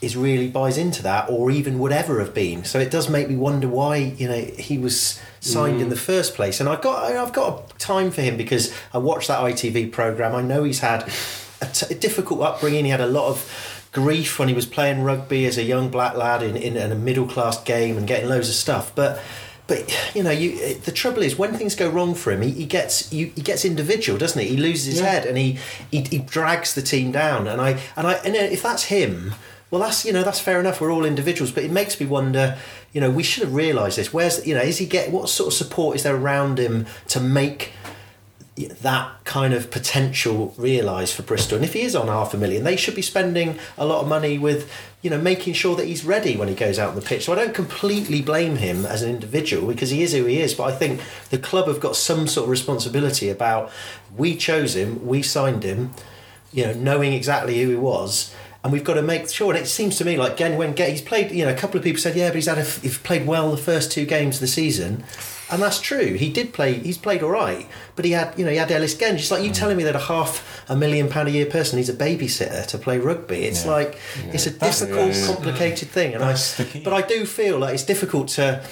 [0.02, 3.28] is really buys into that or even would ever have been so it does make
[3.28, 5.90] me wonder why you know he was signed in mm.
[5.90, 9.28] the first place and I've got I've got a time for him because I watched
[9.28, 11.10] that ITV program I know he's had
[11.62, 15.02] a, t- a difficult upbringing he had a lot of grief when he was playing
[15.02, 18.28] rugby as a young black lad in, in, in a middle class game and getting
[18.28, 19.22] loads of stuff but
[19.66, 22.66] but you know, you the trouble is when things go wrong for him, he, he
[22.66, 24.48] gets you, he gets individual, doesn't he?
[24.48, 25.10] He loses his Yeah.
[25.10, 25.58] head and he,
[25.90, 27.48] he he drags the team down.
[27.48, 29.34] And I and I and if that's him,
[29.70, 30.80] well, that's you know that's fair enough.
[30.80, 32.56] We're all individuals, but it makes me wonder.
[32.92, 34.12] You know, we should have realised this.
[34.12, 37.20] Where's you know, is he get what sort of support is there around him to
[37.20, 37.72] make
[38.56, 41.56] that kind of potential realised for Bristol.
[41.56, 44.08] And if he is on half a million, they should be spending a lot of
[44.08, 47.02] money with, you know, making sure that he's ready when he goes out on the
[47.02, 47.26] pitch.
[47.26, 50.54] So I don't completely blame him as an individual because he is who he is.
[50.54, 53.70] But I think the club have got some sort of responsibility about
[54.16, 55.92] we chose him, we signed him,
[56.50, 58.34] you know, knowing exactly who he was.
[58.66, 59.54] And we've got to make sure.
[59.54, 61.30] And it seems to me like Gen when he's played.
[61.30, 63.52] You know, a couple of people said, yeah, but he's had a, he's played well
[63.52, 65.04] the first two games of the season,
[65.52, 66.14] and that's true.
[66.14, 66.72] He did play.
[66.72, 69.20] He's played all right, but he had you know he had Ellis Genge.
[69.20, 69.54] It's like you mm.
[69.54, 72.76] telling me that a half a million pound a year person needs a babysitter to
[72.76, 73.44] play rugby.
[73.44, 73.70] It's Yeah.
[73.70, 74.00] like
[74.32, 75.26] it's a That's- difficult, yeah, yeah.
[75.28, 76.14] complicated thing.
[76.14, 78.64] And That's I, but I do feel like it's difficult to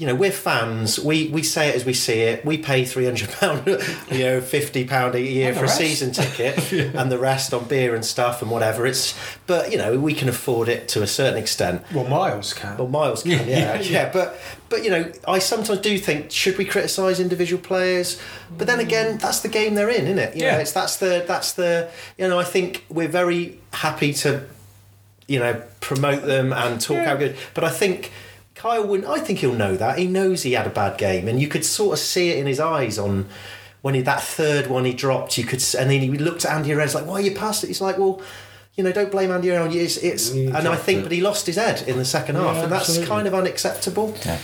[0.00, 0.98] you know, we're fans.
[0.98, 2.42] We we say it as we see it.
[2.42, 3.66] We pay three hundred pound,
[4.10, 7.94] you know, fifty pound a year for a season ticket, and the rest on beer
[7.94, 8.86] and stuff and whatever.
[8.86, 9.14] It's,
[9.46, 11.84] but you know, we can afford it to a certain extent.
[11.92, 12.78] Well, Miles can.
[12.78, 16.64] Well, Miles can, yeah, yeah, But but you know, I sometimes do think should we
[16.64, 18.18] criticise individual players?
[18.56, 20.34] But then again, that's the game they're in, isn't it?
[20.34, 20.58] You know, Yeah.
[20.60, 22.38] it's that's the that's the you know.
[22.38, 24.44] I think we're very happy to
[25.28, 27.36] you know promote them and talk how good.
[27.52, 28.10] But I think
[28.60, 29.08] Kyle wouldn't.
[29.08, 29.98] I think he'll know that.
[29.98, 32.46] He knows he had a bad game, and you could sort of see it in
[32.46, 33.26] his eyes on.
[33.80, 36.74] When he that third one he dropped, you could, and then he looked at Andy
[36.74, 38.20] Red's like, "Why you passed it?" He's like, "Well,
[38.76, 39.72] you know, don't blame Andy Redden.
[39.72, 41.02] It's, it's and I think, it.
[41.04, 43.08] but he lost his head in the second half, and that's absolutely.
[43.08, 44.14] kind of unacceptable.
[44.26, 44.38] Yeah.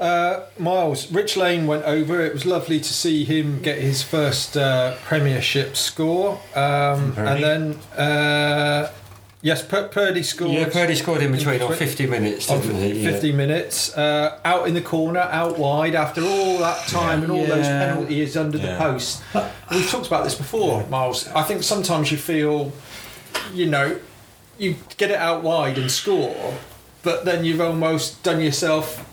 [0.00, 2.20] Uh, Miles, Rich Lane went over.
[2.20, 6.40] It was lovely to see him get his first uh, Premiership score.
[6.56, 8.90] Um, and then, uh,
[9.42, 10.52] yes, Pur- Purdy scored.
[10.52, 13.02] Yeah, Purdy scored in between between- 50 minutes, didn't he?
[13.02, 13.10] Yeah.
[13.10, 17.46] 50 minutes uh, out in the corner, out wide after all that time and all
[17.46, 18.78] those penalties under the Yeah.
[18.78, 19.22] post.
[19.70, 21.28] We've talked about this before, Miles.
[21.28, 22.72] I think sometimes you feel,
[23.54, 23.98] you know,
[24.58, 26.54] you get it out wide and score,
[27.02, 29.06] but then you've almost done yourself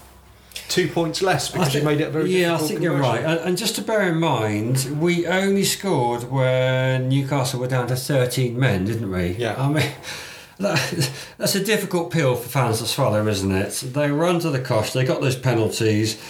[0.67, 3.23] two points less because you made it very yeah, I think you're right.
[3.23, 7.95] And, and just to bear in mind, we only scored when Newcastle were down to
[7.95, 9.31] 13 men, didn't we?
[9.31, 9.55] Yeah.
[9.57, 9.91] I mean,
[10.59, 13.71] that, that's a difficult pill for fans to swallow, isn't it?
[13.93, 14.93] They were under the cosh.
[14.93, 16.21] They got those penalties.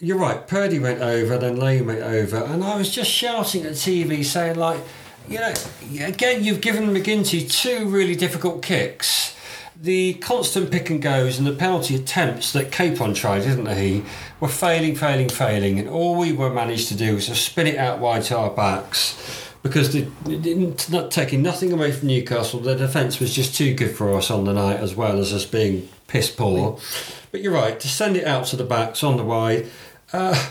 [0.00, 0.46] You're right.
[0.46, 4.56] Purdy went over, then Lane went over, and I was just shouting at TV, saying
[4.56, 4.80] like,
[5.28, 5.52] you know,
[6.00, 9.34] again, you've given MacGinty two really difficult kicks.
[9.80, 14.02] The constant pick and goes and the penalty attempts that Capon tried, didn't he,
[14.40, 17.76] were failing, failing, failing, and all we were managed to do was to spin it
[17.76, 22.60] out wide to our backs because the, it didn't, not taking nothing away from Newcastle,
[22.60, 25.44] the defence was just too good for us on the night, as well as us
[25.44, 26.78] being piss poor.
[27.30, 29.68] But you're right, to send it out to the backs on the wide
[30.12, 30.50] uh,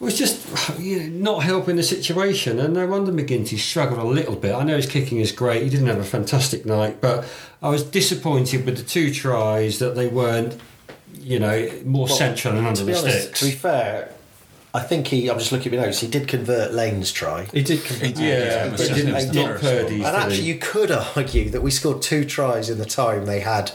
[0.00, 2.58] was just you know, not helping the situation.
[2.58, 4.54] And no wonder MacGinty struggled a little bit.
[4.54, 7.24] I know his kicking is great, he didn't have a fantastic night, but
[7.62, 10.56] I was disappointed with the two tries that they weren't,
[11.14, 13.40] you know, more Well, central and under to be the honest, sticks.
[13.40, 14.12] to be fair,
[14.74, 15.28] I think he.
[15.30, 16.00] I'm just looking at my notes.
[16.00, 17.46] He did convert Lane's try.
[17.52, 18.18] He did compete.
[18.18, 19.58] yeah, it was but just- didn't, it was not the.
[19.60, 20.04] Purdy's.
[20.06, 23.72] And actually, you could argue that we scored two tries in the time they had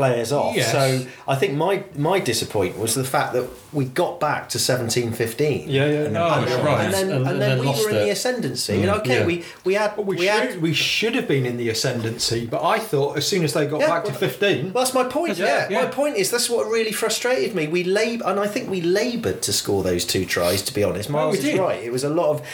[0.00, 0.56] players off.
[0.56, 0.72] Yes.
[0.72, 5.12] So I think my my disappointment was the fact that we got back to 17
[5.12, 5.68] 15.
[5.68, 5.98] Yeah, yeah.
[6.06, 6.84] And, oh, then, right.
[6.84, 8.04] and then, And- and and then then we were in it.
[8.04, 8.74] the ascendancy.
[8.78, 8.80] Mm.
[8.82, 9.26] And okay, yeah.
[9.26, 10.62] we we had Well, we, we should, had.
[10.62, 13.80] we should have been in the ascendancy, but I thought as soon as they got
[13.80, 15.36] Yeah, back to 15, Well, that's my point.
[15.38, 17.66] Yeah, Yeah, my point is that's what really frustrated me.
[17.68, 20.62] We lab- and I think we laboured to score those two tries.
[20.62, 21.60] To be honest, Miles we is did.
[21.60, 21.82] right.
[21.82, 22.46] It was a lot of,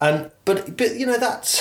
[0.00, 1.52] and but but you know that's.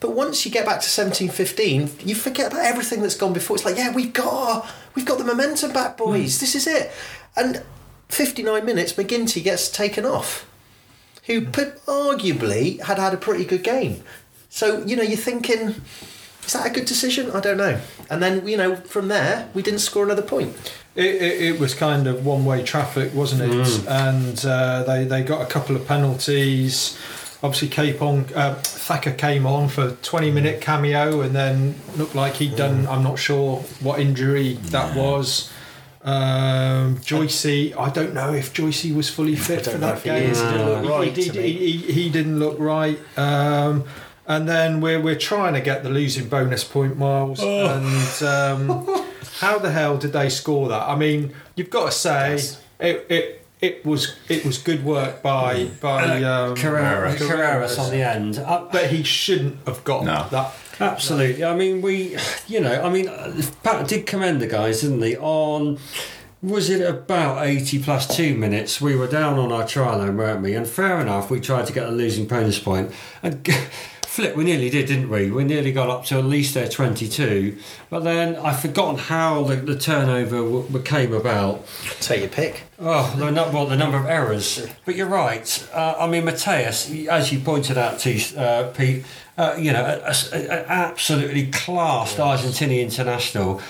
[0.00, 3.56] But once you get back to 17, 15, you forget about everything that's gone before.
[3.56, 6.36] It's like yeah, we've got our, we've got the momentum back, boys.
[6.36, 6.40] Hmm.
[6.40, 6.92] This is it.
[7.36, 7.62] And
[8.08, 10.48] fifty nine minutes, MacGinty gets taken off,
[11.26, 11.50] who hmm.
[11.50, 14.02] put, arguably had had a pretty good game.
[14.48, 15.82] So you know you're thinking.
[16.46, 17.30] Is that a good decision?
[17.30, 17.80] I don't know.
[18.08, 20.56] And then, you know, from there, we didn't score another point.
[20.96, 23.52] it, it, it was kind of one way traffic, wasn't it?
[23.52, 23.88] Hmm.
[23.88, 26.98] And uh, they, they got a couple of penalties.
[27.42, 32.54] Obviously, Capon, uh, Thacker came on for 20 minute cameo and then looked like he'd
[32.54, 35.50] done, I'm not sure what injury that was.
[36.02, 40.28] Um, Joycey, I don't know if Joycey was fully fit for that game.
[40.28, 42.98] He didn't look right he, he, he, didn't look right.
[43.18, 43.84] Um,
[44.26, 47.40] and then we're, we're trying to get the losing bonus point, Miles.
[47.42, 49.04] And um,
[49.40, 50.88] how the hell did they score that?
[50.88, 52.34] I mean, you've got to say
[52.78, 57.16] it, it it was it was good work by by um, Carreras, Carreras.
[57.18, 58.38] Carreras on the end.
[58.38, 60.26] Uh, But he shouldn't have got No.
[60.30, 60.54] that.
[60.80, 61.44] Absolutely.
[61.44, 62.16] I mean, we,
[62.48, 65.14] you know, I mean, uh, Pat did commend the guys, didn't he?
[65.18, 65.78] On
[66.42, 68.80] was it about eighty plus two minutes?
[68.80, 70.54] We were down on our try line, weren't we?
[70.54, 72.92] And fair enough, we tried to get a losing bonus point,
[73.22, 73.46] and
[74.10, 75.30] flip, we nearly did, didn't we?
[75.30, 77.56] We nearly got up to at least their twenty-two,
[77.90, 81.64] but then I've forgotten how the, the turnover w- came about.
[82.00, 82.62] Take your pick.
[82.80, 84.66] Oh, the number, well, the number of errors.
[84.84, 85.68] But you're right.
[85.72, 89.04] Uh, I mean, Mateus, as you pointed out to uh, Pete,
[89.38, 89.84] uh, you know,
[90.32, 93.60] an absolutely classed Argentinian international.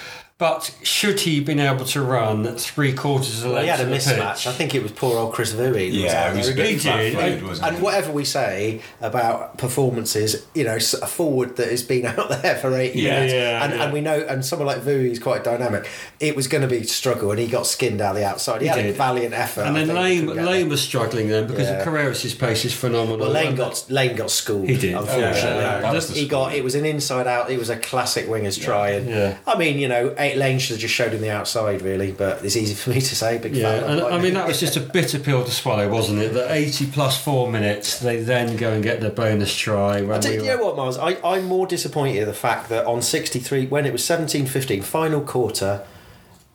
[0.41, 3.83] But should he been able to run three quarters of the Well, he had a
[3.85, 4.47] of the mismatch.
[4.47, 5.91] I think it was poor old Chris Vui.
[5.93, 6.67] Yeah, out it was a bit.
[6.67, 7.13] He did.
[7.13, 7.83] flat-footed, And it?
[7.83, 12.75] whatever we say about performances, you know, a forward that has been out there for
[12.75, 13.11] eight Yeah.
[13.17, 13.85] minutes, Yeah, and, yeah.
[13.85, 15.87] and we know, and someone like Vui is quite dynamic.
[16.21, 18.63] It was going to be a struggle, and he got skinned out the outside.
[18.63, 19.63] He, He had a valiant effort.
[19.67, 21.81] and I then Lane, Lane was struggling then because Yeah.
[21.83, 23.19] of Carreras' pace is phenomenal.
[23.19, 24.69] Well, Lane got Lane got schooled.
[24.69, 24.95] He did.
[24.95, 25.29] Unfortunately,
[25.65, 27.51] Yeah, that was he got it was an inside out.
[27.51, 28.91] It was a classic wingers try.
[28.91, 29.37] And Yeah.
[29.47, 32.13] I mean, you know, eight Lane should have just showed him the outside, really.
[32.13, 33.39] But it's easy for me to say.
[33.39, 33.91] Big Yeah, fan.
[33.91, 36.35] and I mean that was just a bitter pill to swallow, wasn't it?
[36.35, 40.03] That eighty plus four minutes, they then go and get the bonus try.
[40.03, 40.99] When I tell we you, were- know what, Miles?
[40.99, 44.83] I, I'm more disappointed at the fact that on 63, when it was 17 15,
[44.83, 45.85] final quarter,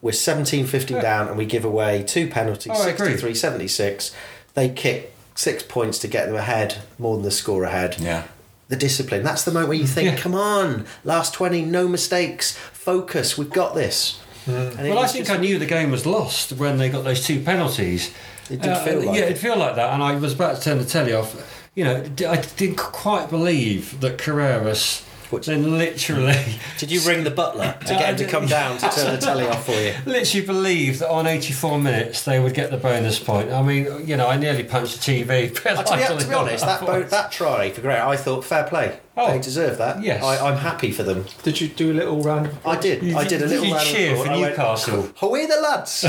[0.01, 4.15] we're 17 15 down and we give away two penalties, Oh, 63 76.
[4.53, 7.97] They kick six points to get them ahead, more than the score ahead.
[7.99, 8.23] Yeah.
[8.67, 9.23] The discipline.
[9.23, 9.89] That's the moment where you mm.
[9.89, 10.17] think, Yeah.
[10.17, 14.19] come on, last 20, no mistakes, focus, we've got this.
[14.47, 14.77] Mm.
[14.79, 17.23] And Well, I think just- I knew the game was lost when they got those
[17.23, 18.11] two penalties.
[18.49, 19.31] It did uh, feel like yeah, it.
[19.31, 21.35] it felt like that, and I was about to turn the telly off.
[21.73, 25.01] You know, I didn't quite believe that Carreras
[25.35, 26.35] Which- then literally,
[26.77, 29.45] Did you ring the butler to get him to come down to turn the telly
[29.47, 29.93] off for you?
[30.05, 33.51] literally believed that on 84 minutes they would get the bonus point.
[33.51, 35.51] I mean, you know, I nearly punched the TV.
[35.65, 38.63] Uh, to, be, to be honest, that bo- that try for Grey, I thought fair
[38.63, 38.99] play.
[39.17, 39.31] Oh.
[39.31, 40.01] they deserve that.
[40.01, 40.23] Yes.
[40.23, 41.25] I, I'm happy for them.
[41.43, 43.01] Did you do a little round of I did.
[43.03, 45.09] You- I did a did little you round of cheer for I went, Newcastle?
[45.21, 46.01] Away the lads!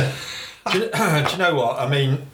[0.72, 1.78] do, you, do you know what?
[1.78, 2.26] I mean,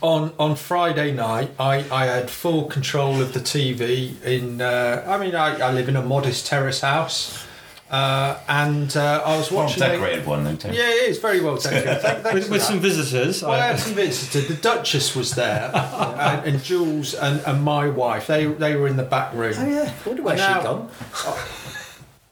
[0.00, 4.20] on on Friday night, I, I had full control of the TV.
[4.22, 7.44] In uh, I mean, I, I live in a modest terrace house,
[7.90, 9.80] uh, and uh, I was watching.
[9.80, 10.00] Well watching.
[10.00, 10.74] decorated one, though, Tim.
[10.74, 12.00] Yeah, it is very well decorated.
[12.00, 13.42] Thank, thanks with, with some visitors.
[13.42, 14.48] Well, I I- had some visitors.
[14.48, 18.26] The Duchess was there, and, and Jules and, and my wife.
[18.26, 19.54] They they were in the back room.
[19.56, 20.90] oh yeah, I wonder where Now- she gone.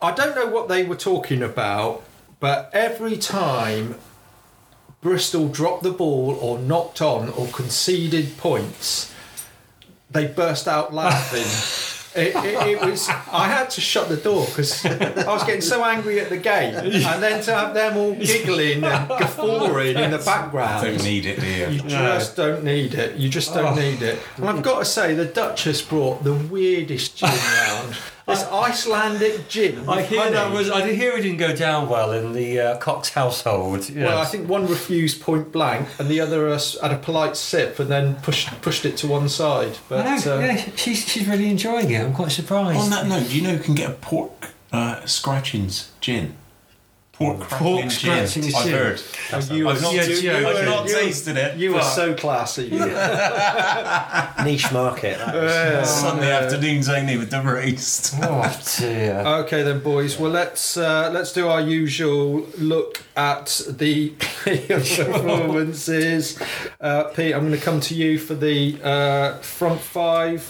[0.01, 2.03] I don't know what they were talking about,
[2.41, 3.95] but every time
[5.03, 9.12] Bristol dropped the ball or knocked on or conceded points,
[10.11, 11.88] they burst out laughing.
[12.15, 13.09] It, it, it was.
[13.09, 16.75] I had to shut the door because I was getting so angry at the game,
[16.75, 20.87] and then to have them all giggling and guffawing in the background.
[20.87, 21.79] You Don't need it, do You you?
[21.88, 23.17] just don't need it.
[23.17, 23.81] You just don't Oh.
[23.81, 24.19] need it.
[24.37, 27.97] And I've got to say, the Duchess brought the weirdest gin round.
[28.27, 29.89] This Icelandic gin.
[29.89, 30.71] I with hear that was.
[30.71, 33.89] I did hear it didn't go down well in the uh, Cox household.
[33.89, 33.97] Yes.
[33.97, 37.79] Well, I think one refused point blank, and the other uh, had a polite sip,
[37.81, 39.79] and then pushed pushed it to one side.
[39.89, 42.01] But I know, uh, yeah, she's, she's really enjoying it.
[42.01, 42.79] I'm quite surprised.
[42.79, 46.37] On that note, do you know you can get a pork uh, scratchings gin?
[47.23, 48.57] Pork, crackling scratchings gin.
[48.57, 49.03] I've heard.
[49.51, 51.57] you I've not, yeah, you I've not tasted it.
[51.57, 52.71] You but so classy.
[54.45, 55.19] Niche market.
[55.19, 55.85] Yeah.
[55.85, 58.15] Sunday afternoons only with the roast.
[58.23, 59.21] oh dear.
[59.27, 60.19] Okay then, boys.
[60.19, 64.11] Well, let's uh, let's do our usual look at the
[64.45, 66.41] performances.
[66.81, 70.43] Uh, Pete, I'm going to come to you for the uh, front five.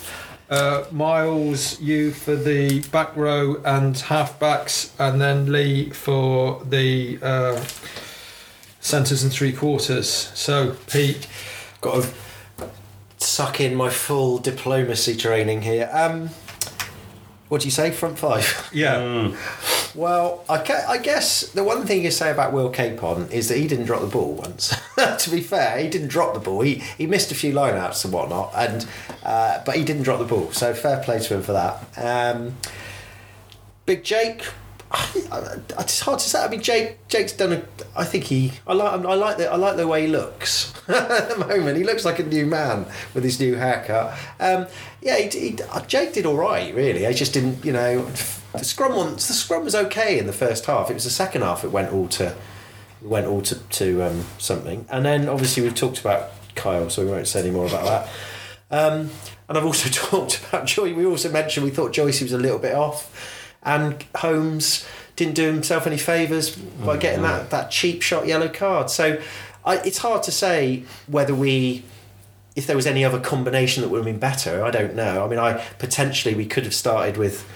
[0.52, 7.64] Uh, Miles, you for the back row and halfbacks, and then Lee for the uh,
[8.78, 10.10] centres and three quarters.
[10.34, 11.26] So, Pete,
[11.82, 12.68] Got to
[13.16, 15.90] suck in my full diplomacy training here.
[15.92, 16.28] Um,
[17.48, 17.90] what do you say?
[17.90, 18.70] Front five.
[18.72, 19.32] yeah,
[19.94, 23.68] Well, I, I guess the one thing you say about Will Capon is that he
[23.68, 24.74] didn't drop the ball once.
[25.18, 26.62] to be fair, he didn't drop the ball.
[26.62, 28.86] He he missed a few lineouts and whatnot, and
[29.22, 30.50] uh, but he didn't drop the ball.
[30.52, 31.84] So fair play to him for that.
[31.96, 32.56] Um,
[33.84, 34.44] Big Jake.
[34.94, 36.42] I, I, it's hard to say.
[36.42, 37.08] I mean, Jake.
[37.08, 37.62] Jake's done a.
[37.96, 38.52] I think he.
[38.66, 38.92] I like.
[38.92, 39.50] I like the.
[39.50, 41.76] I like the way he looks at the moment.
[41.76, 44.18] He looks like a new man with his new haircut.
[44.38, 44.66] Um,
[45.00, 46.74] yeah, he, he, Jake did all right.
[46.74, 47.64] Really, I just didn't.
[47.64, 48.06] You know,
[48.52, 49.28] the scrum once.
[49.28, 50.90] The scrum was okay in the first half.
[50.90, 51.64] It was the second half.
[51.64, 52.34] It went all to.
[53.00, 57.10] Went all to to um, something, and then obviously we've talked about Kyle, so we
[57.10, 58.08] won't say any more about that.
[58.70, 59.10] Um,
[59.48, 60.94] and I've also talked about Joy.
[60.94, 64.86] We also mentioned we thought Joyce was a little bit off, and Holmes
[65.16, 68.88] didn't do himself any favours by getting that, that cheap shot yellow card.
[68.88, 69.20] So
[69.64, 71.84] I, it's hard to say whether we,
[72.56, 74.64] if there was any other combination that would have been better.
[74.64, 75.24] I don't know.
[75.24, 77.48] I mean, I potentially we could have started with.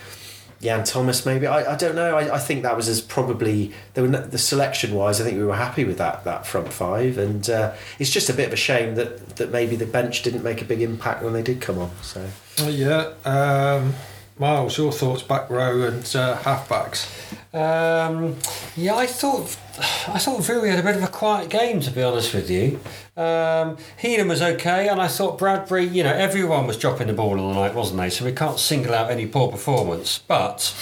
[0.60, 2.16] Jan Thomas, maybe I, I don't know.
[2.16, 5.20] I, I think that was as probably there were no, the selection wise.
[5.20, 8.32] I think we were happy with that that front five, and uh, it's just a
[8.32, 11.32] bit of a shame that that maybe the bench didn't make a big impact when
[11.34, 11.90] they did come on.
[12.02, 12.26] So
[12.60, 13.12] Oh, yeah.
[13.24, 13.94] Um,
[14.38, 17.06] Miles, your thoughts, back row and uh, halfbacks.
[17.54, 18.36] Um,
[18.76, 22.02] yeah, I thought I thought Vuri had a bit of a quiet game to be
[22.02, 22.80] honest with you.
[23.16, 25.84] Um, Heenan was okay, and I thought Bradbury.
[25.84, 28.10] You know, everyone was dropping the ball all the night, wasn't they?
[28.10, 30.18] So we can't single out any poor performance.
[30.18, 30.74] But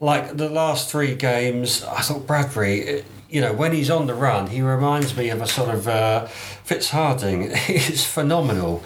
[0.00, 3.04] like the last three games, I thought Bradbury.
[3.28, 6.26] You know, when he's on the run, he reminds me of a sort of uh,
[6.26, 7.54] Fitz Harding.
[7.66, 8.84] He's phenomenal.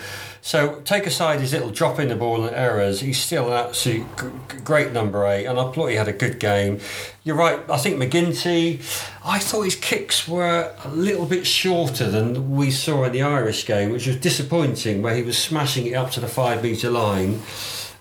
[0.49, 4.07] So take aside his little drop in the ball and errors, he's still an absolute
[4.17, 6.81] g- great number eight, and I thought he had a good game.
[7.23, 7.61] You're right.
[7.69, 8.79] I think MacGinty.
[9.23, 13.67] I thought his kicks were a little bit shorter than we saw in the Irish
[13.67, 15.03] game, which was disappointing.
[15.03, 17.43] Where he was smashing it up to the five metre line.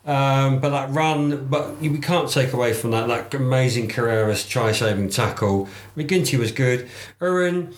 [0.05, 5.09] Um, but that run, but we can't take away from that that amazing Carreras try-saving
[5.09, 5.67] tackle.
[5.97, 6.87] MacGinty was good.
[7.19, 7.75] Uren,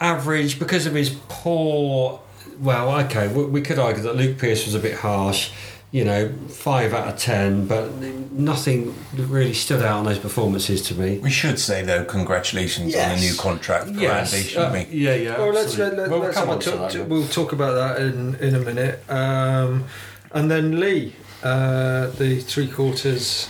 [0.00, 2.20] average because of his poor.
[2.58, 5.50] Well, okay, we, we could argue that Luke Pearce was a bit harsh.
[5.90, 7.92] You know, five out of ten, but
[8.32, 11.18] nothing really stood out on those performances to me.
[11.18, 14.96] We should say though, congratulations on the new contract for Andy, shouldn't uh, we?
[14.98, 15.38] yeah, yeah.
[15.38, 17.04] Well, let's let, let, Well, we'll let's come on to talk- that, yeah.
[17.04, 19.08] we'll talk about that in in a minute.
[19.08, 19.84] Um,
[20.32, 21.14] and then Lee,
[21.44, 23.48] uh, the three quarters.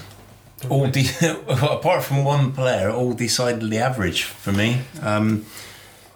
[0.69, 1.09] All de-
[1.49, 4.81] apart from one player, all decidedly average for me.
[5.01, 5.47] Um,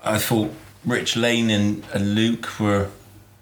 [0.05, 0.53] I thought
[0.85, 2.88] Rich Lane and, and Luke were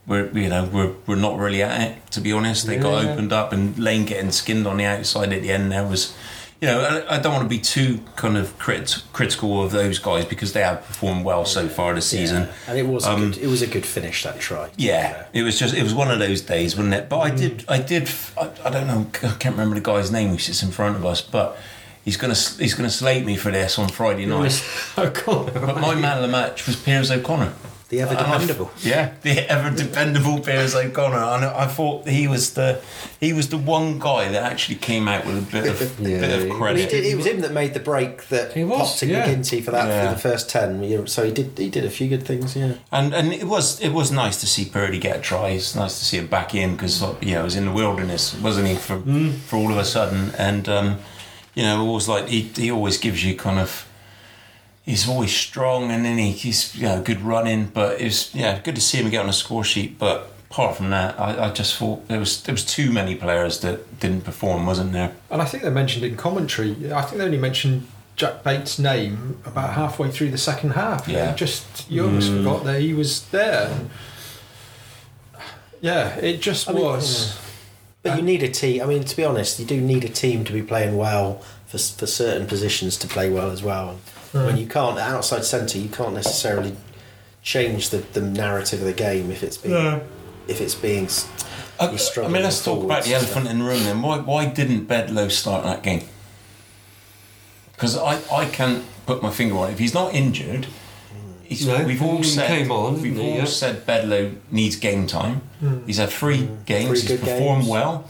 [0.07, 2.67] were you know were, were not really at it to be honest.
[2.67, 5.73] They got opened up and Lane getting skinned on the outside at the end.
[5.73, 6.15] There was.
[6.59, 9.99] You know, I, I don't want to be too kind of crit- critical of those
[9.99, 12.45] guys because they have performed well so far this season.
[12.45, 12.53] Yeah.
[12.69, 14.71] and it was a Um, good, it was a good finish that try.
[14.79, 17.11] Yeah, it was just it was one of those days, wasn't it?
[17.11, 18.09] But I did I did
[18.41, 21.05] I, I don't know I can't remember the guy's name who sits in front of
[21.05, 21.59] us, but
[22.07, 24.65] he's gonna he's gonna slate me for this on Friday night.
[24.99, 25.51] O'Conor.
[25.53, 27.53] But my man of the match was Piers O'Conor.
[27.89, 28.73] The ever And I- dependable.
[28.83, 31.19] Yeah, the ever dependable Piers O'Conor.
[31.37, 32.81] And I thought he was the
[33.21, 36.19] he was the one guy that actually came out with a bit of Yeah.
[36.25, 36.91] bit of Well, he credit.
[36.91, 39.25] did, it was him that made the break that He was, popped in yeah.
[39.29, 40.09] MacGinty for that Yeah.
[40.09, 41.07] for the first ten.
[41.07, 42.57] So he did he did a few good things.
[42.57, 42.73] Yeah.
[42.91, 45.51] And and it was it was nice to see Purdy get a try.
[45.51, 48.35] It's nice to see him back in because you know, it was in the wilderness,
[48.41, 48.75] wasn't he?
[48.75, 49.01] For
[49.47, 50.99] for all of a sudden, and um,
[51.57, 53.89] you know, always like he, he always gives you kind of.
[54.85, 57.67] He's always strong, and then he, he's you know good running.
[57.67, 59.99] But it's yeah, good to see him get on a score sheet.
[59.99, 63.61] But apart from that, I, I just thought there was there was too many players
[63.61, 65.17] that didn't perform, wasn't there?
[65.29, 66.93] And I think they mentioned in commentary.
[66.93, 71.09] I think they only mentioned Jack Bates' name about halfway through the second half.
[71.09, 71.31] Yeah.
[71.31, 72.39] You just you almost mm.
[72.39, 73.89] forgot that he was there.
[75.81, 77.46] Yeah, it just I mean, was.
[78.09, 78.83] But you need a team.
[78.83, 81.79] I mean, to be honest, you do need a team to be playing well for,
[81.79, 83.99] for certain positions to play well as well.
[84.33, 86.77] And When you can't outside centre, you can't necessarily
[87.43, 90.07] change the, the narrative of the game if it's being hmm.
[90.49, 91.05] if it's being.
[91.07, 91.29] s-
[91.79, 94.01] I, you're I mean, let's talk about the elephant in the room then.
[94.01, 96.05] Why, why didn't Bedlow start that game?
[97.73, 99.73] Because I, I can't put my finger on it.
[99.75, 100.71] If he's not injured, he's,
[101.67, 103.45] No, we've all said came on, we've all Yeah.
[103.45, 105.43] said Bedlow needs game time.
[105.87, 107.03] He's had three games.
[107.05, 107.71] Three he's performed games.
[107.71, 108.05] well.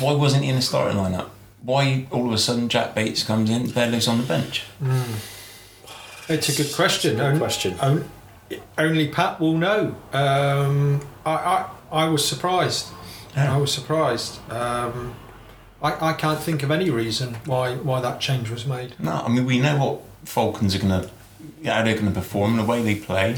[0.00, 1.28] Why wasn't he in the starting lineup?
[1.62, 4.64] Why all of a sudden Jack Bates comes in, Bedlow's on the bench?
[6.28, 7.16] It's a good question.
[7.16, 7.76] Good On- question.
[7.80, 8.04] on-
[8.78, 9.94] only Pat will know.
[10.12, 12.88] Um, I, I I was surprised.
[13.36, 13.54] Yeah.
[13.54, 14.38] I was surprised.
[14.50, 15.14] Um,
[15.82, 18.94] I, I can't think of any reason why why that change was made.
[19.00, 21.10] No, I mean we know what Falcons are going to,
[21.64, 23.36] how they're going to perform, the way they play,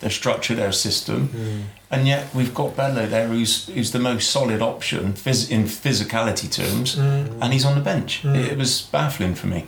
[0.00, 1.60] their structure, their system, hmm.
[1.90, 6.50] and yet we've got Bedlow there, who's who's the most solid option phys- in physicality
[6.50, 7.42] terms, hmm.
[7.42, 8.20] and he's on the bench.
[8.22, 8.34] Hmm.
[8.34, 9.66] It, was baffling for me,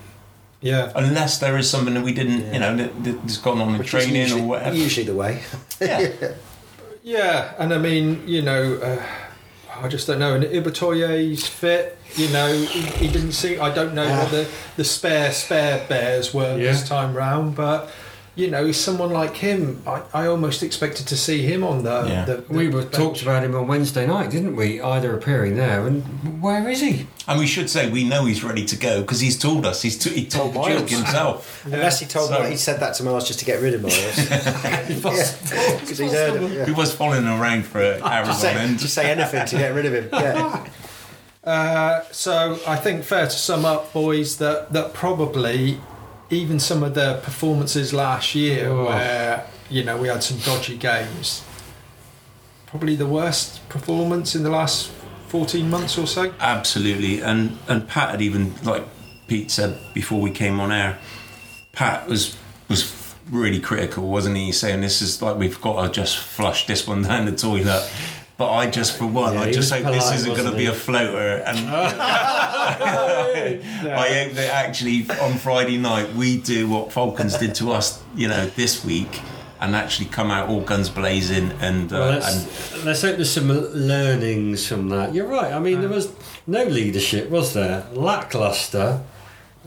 [0.60, 0.92] Yeah.
[0.94, 2.52] unless there is something that we didn't, Yeah.
[2.52, 4.76] you know, that, that's gone on in Which training usually, or whatever.
[4.76, 5.42] Usually the way.
[5.80, 6.32] Yeah.
[7.02, 9.02] Yeah, and I mean, you know, uh,
[9.82, 10.34] I just don't know.
[10.34, 11.96] And Ibitoye's fit.
[12.16, 13.58] You know, he, he didn't see.
[13.58, 16.72] I don't know what the the spare spare bears were Yeah.
[16.72, 17.88] this time round, but
[18.36, 22.06] you know, someone like him, I, I almost expected to see him on the.
[22.08, 22.24] Yeah.
[22.24, 22.94] the, the We were bench.
[22.94, 24.80] talked about him on Wednesday night, didn't we?
[24.80, 27.06] Either appearing there, and where is he?
[27.26, 29.82] And we should say we know he's ready to go because he's told us.
[29.82, 30.90] He's t- he told the joke Miles.
[30.90, 31.64] himself.
[31.66, 33.82] Unless he told So- me he said that to Miles just to get rid of
[33.82, 34.16] Miles.
[35.80, 36.52] Because he's heard him.
[36.52, 36.66] Yeah.
[36.66, 38.78] He was following around for hours Just on say, end.
[38.78, 40.08] just say anything to get rid of him.
[40.12, 40.66] Yeah.
[41.42, 45.80] Uh, so I think fair to sum up, boys, that that probably
[46.30, 48.84] even some of the performances last year, Oh.
[48.86, 51.42] where you know we had some dodgy games,
[52.66, 54.90] probably the worst performance in the last
[55.28, 56.32] fourteen months or so.
[56.40, 58.84] Absolutely, and and Pat had even like
[59.26, 60.98] Pete said before we came on air.
[61.72, 62.36] Pat was
[62.68, 64.52] was really critical, wasn't he?
[64.52, 67.88] Saying this is like we've got to just flush this one down the toilet.
[68.40, 70.64] But I just, for one, Yeah, I just was hope this isn't going to be
[70.64, 71.42] a floater.
[71.44, 73.60] And I
[74.14, 78.46] hope that actually on Friday night we do what Falcons did to us, you know,
[78.56, 79.20] this week,
[79.60, 83.48] and actually come out all guns blazing and uh, Well, let's, let's hope there's some
[83.50, 85.12] learnings from that.
[85.12, 85.52] You're right.
[85.52, 86.10] I mean, there was
[86.46, 87.86] no leadership, was there?
[87.92, 89.02] Lackluster,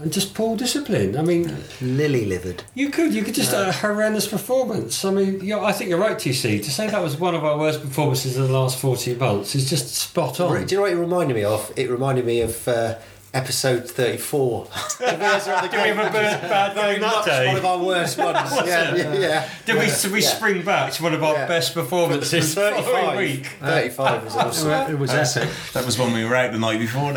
[0.01, 1.15] and just poor discipline.
[1.17, 2.63] I mean, Lily livered.
[2.73, 5.05] you could you could just a horrendous performance.
[5.05, 6.63] I mean, you're, I think you're right, TC.
[6.63, 9.69] To say that was one of our worst performances in the last 14 months is
[9.69, 10.65] just spot on.
[10.65, 11.71] Do you know what it reminded me of?
[11.75, 12.97] It reminded me of uh,
[13.35, 14.67] episode 34.
[14.99, 17.47] Did we have a bad, bad Very much that day?
[17.47, 18.51] one of our worst ones.
[18.65, 19.49] yeah, yeah, yeah.
[19.65, 20.27] Did we, did we Yeah.
[20.27, 21.47] spring back to one of our Yeah.
[21.47, 23.17] best performances the 35.
[23.17, 23.45] week?
[23.59, 24.91] 35 was awesome.
[24.91, 25.49] It was epic.
[25.73, 27.13] that was when we were out the night before.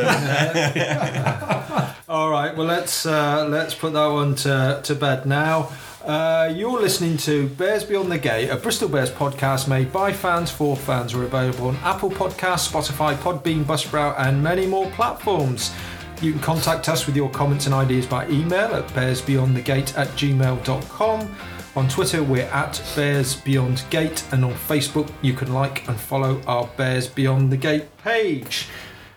[2.08, 5.72] All right, well let's uh, let's put that one to, to bed now.
[6.04, 10.48] Uh, you're listening to Bears Beyond the Gate, a Bristol Bears podcast made by fans
[10.48, 11.16] for fans.
[11.16, 15.74] We're available on Apple Podcasts, Spotify, Podbean, Buzzsprout, and many more platforms.
[16.22, 21.36] You can contact us with your comments and ideas by email at bearsbeyondthegate at gmail.com.
[21.74, 26.40] On Twitter, we're at Bears Beyond Gate, and on Facebook, you can like and follow
[26.46, 28.68] our Bears Beyond the Gate page.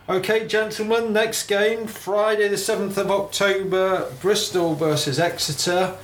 [0.09, 5.95] Okay, gentlemen, next game, Friday the 7th of October, Bristol versus Exeter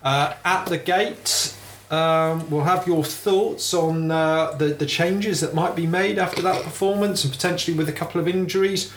[0.00, 1.56] uh, at the gate.
[1.90, 6.40] Um, we'll have your thoughts on uh, the, the changes that might be made after
[6.42, 8.92] that performance and potentially with a couple of injuries.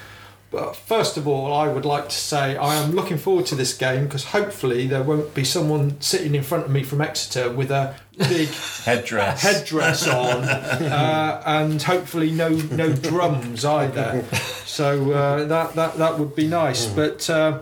[0.52, 3.74] But first of all, I would like to say I am looking forward to this
[3.74, 7.72] game because hopefully there won't be someone sitting in front of me from Exeter with
[7.72, 8.50] a big
[8.84, 9.42] Headdress.
[9.42, 14.26] headdress on, uh, and hopefully no no drums either.
[14.66, 16.86] So uh, that that that would be nice.
[16.86, 17.60] But uh,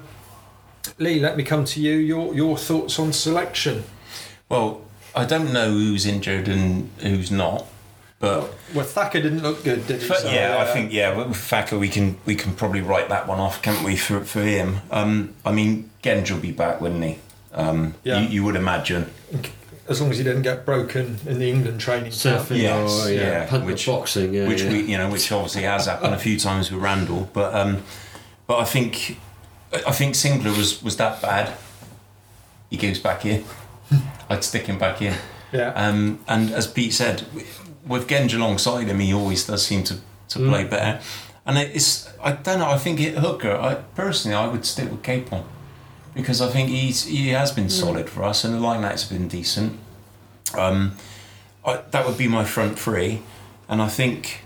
[0.97, 1.93] Lee, let me come to you.
[1.93, 3.83] Your your thoughts on selection?
[4.49, 4.81] Well,
[5.15, 7.67] I don't know who's injured and who's not,
[8.19, 10.07] but Well, Thacker didn't look good, did he?
[10.07, 13.09] but So, yeah, I uh, think yeah, with Thacker we can we can probably write
[13.09, 13.95] that one off, can't we?
[13.95, 17.17] For for him, um, I mean, Genge will be back, wouldn't he?
[17.53, 18.19] Um, Yeah.
[18.21, 19.09] you, you would imagine.
[19.87, 22.41] as long as he didn't get broken in the England training camp.
[22.45, 24.71] Surfing Yes, or yeah, yeah, which- boxing, yeah, which yeah.
[24.71, 27.81] we you know which obviously has happened a few times with Randall, but um,
[28.47, 29.17] but I think
[29.73, 31.53] I I think Sinckler was was that bad.
[32.69, 33.43] He goes back in.
[34.29, 35.15] I'd stick him back in.
[35.51, 35.69] Yeah.
[35.73, 37.23] Um, and as Pete said,
[37.85, 39.97] with Genge alongside him, he always does seem to,
[40.29, 41.01] to play better.
[41.45, 42.69] And it's I don't know.
[42.69, 43.55] I think it, Hooker.
[43.55, 45.43] I personally I would stick with Capon
[46.13, 49.27] because I think he's he has been solid for us, and the line out's been
[49.27, 49.79] decent.
[50.57, 50.95] Um,
[51.65, 53.21] I, that would be my front three,
[53.67, 54.43] and I think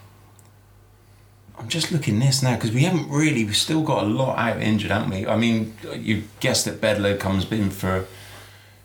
[1.57, 4.61] I'm just looking this now because we haven't really we've still got a lot out
[4.61, 5.27] injured, haven't we?
[5.27, 8.05] I mean, you guessed that Bedlow comes in for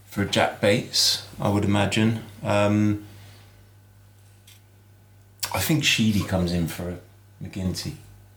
[0.07, 2.23] for Jack Bates, I would imagine.
[2.43, 3.07] Um,
[5.55, 6.99] I think Sheedy comes in for
[7.43, 7.93] MacGinty.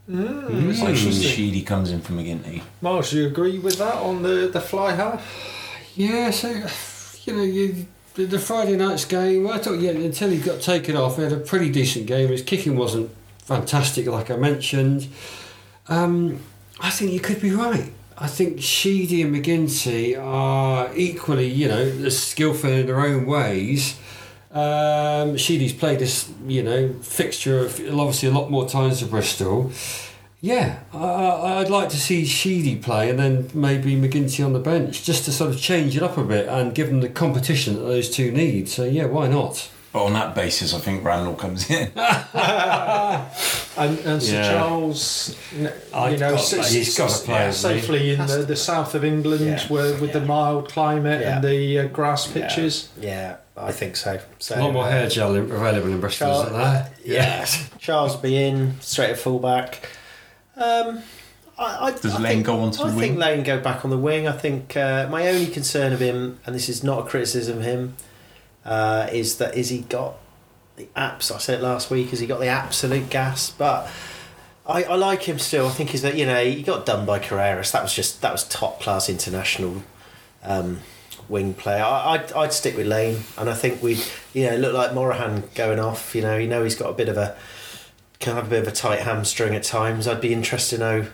[0.10, 1.24] Mm, that's I think.
[1.24, 2.62] Sheedy comes in for MacGinty.
[2.82, 5.26] Miles, do you agree with that on the, the fly half?
[5.96, 6.50] Yeah, so
[7.26, 7.86] you know, you,
[8.16, 9.48] the, the Friday night's game.
[9.48, 12.30] I thought, yeah, until he got taken off, he had a pretty decent game.
[12.30, 15.08] His kicking wasn't fantastic, like I mentioned.
[15.88, 16.40] Um,
[16.80, 17.92] I think you could be right.
[18.18, 24.00] I think Sheedy and MacGinty are equally, you know, skillful in their own ways.
[24.54, 29.72] Um, Sheedy's played this, you know, fixture of obviously a lot more times for Bristol.
[30.42, 35.04] Yeah, I, I'd like to see Sheedy play and then maybe MacGinty on the bench
[35.04, 37.82] just to sort of change it up a bit and give them the competition that
[37.82, 38.68] those two need.
[38.68, 39.70] So yeah, why not?
[39.94, 41.92] But on that basis, I think Randall comes in.
[43.78, 44.52] And, and Sir Yeah.
[44.52, 47.80] Charles, n- I- you know, God, s- he's gotta s- play, hasn't he?
[47.80, 49.68] safely in Has the, the south of England Yeah.
[49.70, 52.90] where, with the mild climate and the uh, grass pitches.
[53.00, 54.20] Yeah, I think so.
[54.40, 56.92] so A lot more uh, hair gel available in Bristol, Charles, isn't there?
[57.06, 57.46] yeah,
[57.80, 59.88] Charles be in straight at fullback.
[60.58, 61.02] Um,
[61.58, 63.04] I, I, Does I Lane think, go onto I the wing?
[63.04, 63.20] I think?
[63.20, 64.28] Lane go back on the wing.
[64.28, 67.64] I think uh, my only concern of him, and this is not a criticism of
[67.64, 67.96] him,
[68.66, 70.16] uh, is that is he got
[70.76, 71.34] the apps?
[71.34, 72.10] I said it last week.
[72.10, 73.52] Has he got the absolute gas?
[73.52, 73.90] But
[74.66, 75.68] I, I like him still.
[75.68, 77.72] I think he's that you know he got done by Carreras.
[77.72, 79.84] That was just that was top class international
[80.44, 80.80] um,
[81.28, 81.84] wing player.
[81.84, 84.00] I, I'd, I'd stick with Lane, and I think we
[84.34, 86.16] you know look like Morahan going off.
[86.16, 87.36] You know you know he's got a bit of a
[88.20, 90.08] can have a bit of a tight hamstring at times.
[90.08, 91.08] I'd be interested to know.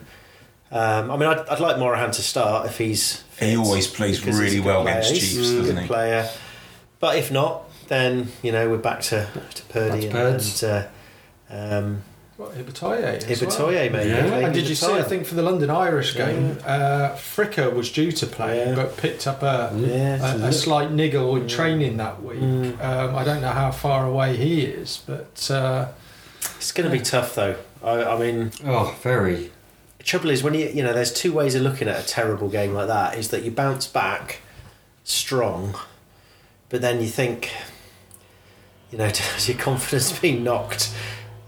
[0.70, 3.24] Um, I mean, I'd, I'd like Morahan to start if he's.
[3.40, 4.98] He always plays really well player.
[5.00, 5.88] against Chiefs, a doesn't good he?
[5.88, 6.30] player.
[7.00, 10.64] But if not, then you know we're back to to Purdy Back to and, Purds.
[10.64, 10.88] and
[11.52, 12.04] uh, um,
[12.38, 13.50] What, Ibitoye as well.
[13.50, 14.10] Ibitoye maybe.
[14.10, 14.26] Yeah.
[14.46, 14.92] And did you see?
[14.94, 18.76] I think for the London Irish game, uh, Fricker was due to play, Yeah.
[18.76, 22.40] but picked up a, Yeah, a, a slight niggle in training that week.
[22.40, 22.80] Mm.
[22.84, 25.88] Um, I don't know how far away he is, but uh,
[26.58, 27.56] it's going to be tough though.
[27.84, 29.52] I, I mean, Oh, very.
[29.98, 32.50] the trouble is when you you know there's two ways of looking at a terrible
[32.50, 34.42] game like that is that you bounce back
[35.04, 35.76] strong
[36.70, 37.52] but then you think
[38.92, 40.94] you know has your confidence been knocked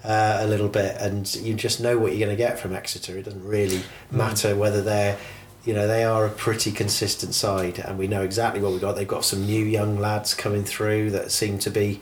[0.04, 3.18] uh, a little bit and you just know what you're going to get from Exeter
[3.18, 3.82] it doesn't really
[4.12, 5.18] matter whether they're
[5.66, 8.96] you know they are a pretty consistent side and we know exactly what we got
[8.96, 12.00] they've got some new young lads coming through that seem to be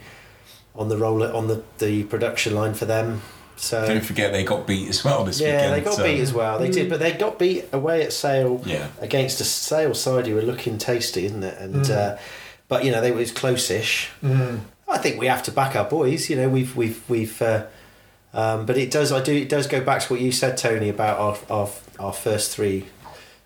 [0.75, 3.21] on the roll on the, the production line for them
[3.55, 5.63] so Don't forget they got beat as well this yeah, weekend.
[5.71, 6.59] Yeah, they got so- beat as well.
[6.59, 8.89] They did, but they got beat away at Sale Yeah.
[9.01, 11.57] against a Sale side who were looking tasty, isn't it?
[11.57, 11.89] And Mm.
[11.89, 12.17] uh,
[12.67, 14.09] but you know they was close-ish.
[14.23, 14.59] mm,
[14.89, 16.29] I think we have to back our boys.
[16.29, 17.41] You know we've we've we've.
[17.41, 17.65] Uh,
[18.33, 19.11] um, but it does.
[19.11, 19.33] I do.
[19.33, 21.69] It does go back to what you said, Tony, about our our,
[21.99, 22.85] our first three,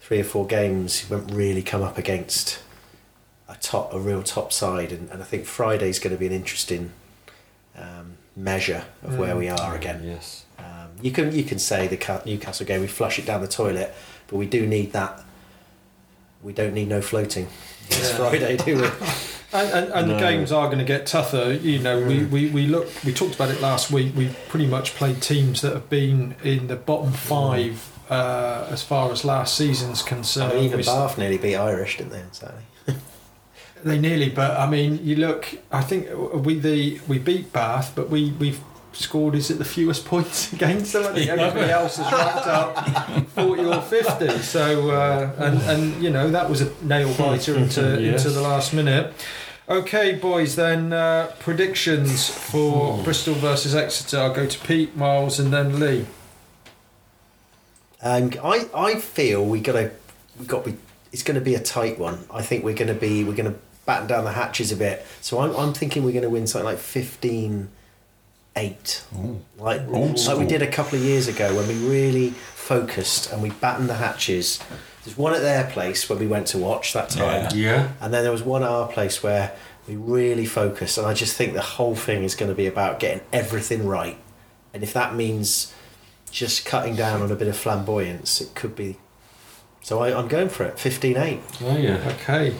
[0.01, 1.05] three or four games.
[1.09, 2.59] We haven't really come up against
[3.47, 6.33] a top, a real top side, and, and I think Friday's going to be an
[6.33, 6.91] interesting
[7.77, 9.39] um, measure of where Mm.
[9.39, 10.01] we are again.
[10.03, 10.45] Yes.
[10.59, 13.93] Um, you can you can say the Newcastle game we flush it down the toilet,
[14.27, 15.23] but we do need that.
[16.43, 17.47] We don't need no floating.
[17.87, 18.17] It's Yeah.
[18.17, 18.87] Friday, do we?
[19.53, 21.53] and, and, and the games are going to get tougher.
[21.53, 24.13] You know, we, we, we look we talked about it last week.
[24.15, 29.11] We pretty much played teams that have been in the bottom five uh, as far
[29.11, 30.47] as last season's concerned.
[30.47, 30.53] I concerned.
[30.55, 32.19] mean, even We- Bath nearly beat Irish, didn't they?
[32.19, 32.53] on
[33.83, 35.57] They nearly, but I mean, you look.
[35.71, 38.59] I think we the we beat Bath, but we we've
[38.93, 41.05] scored is it the fewest points against them?
[41.05, 44.29] I think everybody else has racked up forty or fifty.
[44.39, 48.25] So uh, and and you know that was a nail biter into Yes.
[48.25, 49.13] into the last minute.
[49.69, 50.55] Okay, boys.
[50.55, 54.19] Then uh, predictions for Bristol versus Exeter.
[54.19, 56.05] I'll go to Pete, Miles, and then Lee.
[58.01, 59.91] Um, I I feel we got to
[60.39, 60.77] we got to be.
[61.13, 62.25] It's going to be a tight one.
[62.33, 65.05] I think we're going to be we're going to batten down the hatches a bit.
[65.21, 67.69] So I'm I'm thinking we're going to win something like 15
[68.55, 69.03] 8.
[69.57, 73.41] Like, Old like we did a couple of years ago when we really focused and
[73.41, 74.59] we battened the hatches.
[75.03, 77.49] There's one at their place when we went to watch that time.
[77.53, 77.53] Yeah.
[77.53, 77.91] Yeah.
[78.01, 79.53] And then there was one at our place where
[79.87, 82.99] we really focused, and I just think the whole thing is going to be about
[82.99, 84.17] getting everything right.
[84.73, 85.73] And if that means
[86.29, 88.97] just cutting down on a bit of flamboyance, it could be
[89.81, 90.75] So I, I'm going for it.
[90.75, 91.41] 15-8.
[91.63, 91.97] Oh yeah.
[92.19, 92.55] Okay.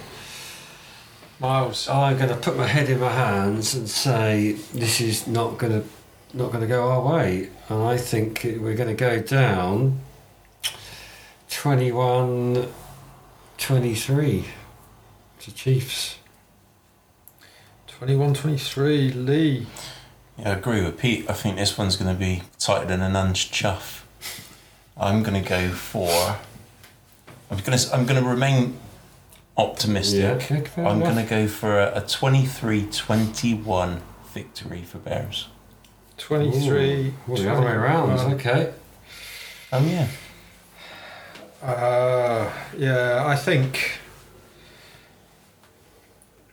[1.42, 1.90] Miles.
[1.90, 5.82] I'm going to put my head in my hands and say this is not going
[5.82, 5.88] to
[6.38, 10.00] not going to go our way, and I think we're going to go down
[11.50, 12.72] 21
[13.58, 14.46] 23
[15.40, 16.20] to Chiefs.
[17.88, 19.12] 21 23.
[19.12, 19.68] Lee.
[20.38, 21.28] Yeah, I agree with Pete.
[21.28, 24.08] I think this one's going to be tighter than an un's chuff.
[24.96, 26.38] I'm going to go for.
[27.50, 27.96] I'm going to.
[27.96, 28.78] I'm going to remain
[29.62, 30.52] optimistic.
[30.52, 34.02] okay, I'm going to go for a, a 23-21
[34.34, 35.48] victory for Bears.
[36.18, 37.14] 23.
[37.28, 38.18] Well, the other way around.
[38.18, 38.34] 21.
[38.36, 38.74] Okay.
[39.74, 40.08] Oh yeah.
[41.64, 44.00] Uh, yeah, I think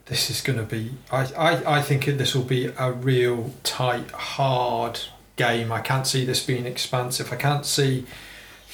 [0.07, 0.93] this is going to be.
[1.11, 5.01] I, I, I think this will be a real tight, hard
[5.37, 5.73] game.
[5.73, 7.33] I can't see this being expansive.
[7.33, 8.07] I can't see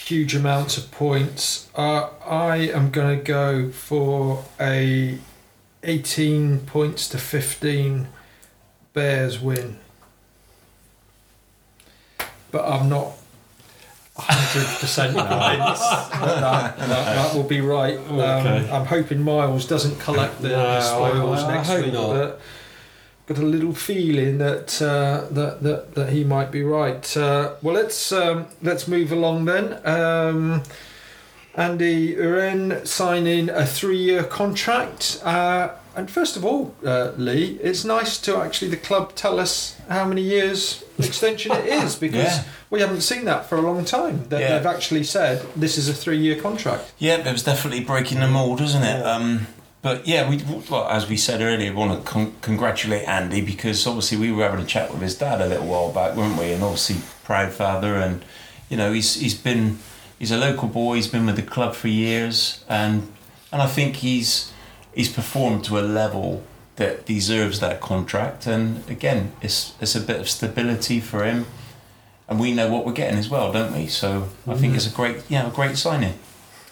[0.05, 1.69] huge amounts of points.
[1.75, 5.19] Uh, I am going to go for a
[5.83, 8.09] 18 points to 15
[8.93, 9.79] Bears win.
[12.51, 13.13] But I'm not
[14.17, 15.21] 100% convinced
[16.13, 17.97] that, that, will be right.
[17.99, 18.71] Um, Okay.
[18.71, 22.09] I'm hoping Miles doesn't collect the, No, spoils I- I next hope week, not.
[22.15, 22.41] but
[23.27, 27.17] got a little feeling that uh, that, that that he might be right.
[27.17, 29.81] Uh, well, let's um, let's move along then.
[29.87, 30.63] Um,
[31.57, 35.21] Andy Uren signing a three-year contract.
[35.23, 39.77] Uh, and first of all, uh, Lee, it's nice to actually the club tell us
[39.89, 42.43] how many years extension it is because Yeah.
[42.71, 44.27] we haven't seen that for a long time.
[44.31, 44.59] That Yeah.
[44.59, 46.93] they've actually said this is a three-year contract.
[46.99, 49.07] Yeah, it was definitely breaking the mould, wasn't it?
[49.07, 49.47] Um,
[49.85, 53.87] but yeah, we well, as we said earlier, we want to con- congratulate Andy because
[53.87, 56.53] obviously we were having a chat with his dad a little while back, weren't we?
[56.53, 58.25] And obviously proud father, and
[58.71, 59.79] you know he's he's been
[60.19, 60.95] he's a local boy.
[60.95, 63.13] He's been with the club for years, and
[63.53, 64.55] and I think he's
[64.95, 66.43] he's performed to a level
[66.77, 68.47] that deserves that contract.
[68.47, 71.45] And again, it's it's a bit of stability for him.
[72.27, 73.87] And we know what we're getting as well, don't we?
[73.87, 74.77] So I think mm-hmm.
[74.77, 76.19] it's a great, yeah, a great signing.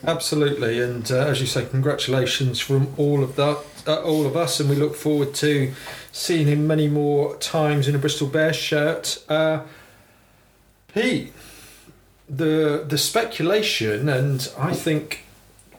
[0.04, 4.58] Absolutely, and uh, as you say, congratulations from all of that, uh, all of us,
[4.58, 5.72] and we look forward to
[6.10, 9.22] seeing him many more times in a Bristol Bears shirt.
[9.28, 9.62] Uh,
[10.92, 11.32] Pete,
[12.28, 15.24] the the speculation, and I think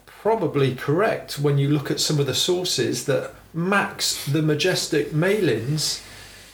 [0.06, 6.02] probably correct when you look at some of the sources that Max the Majestic Malins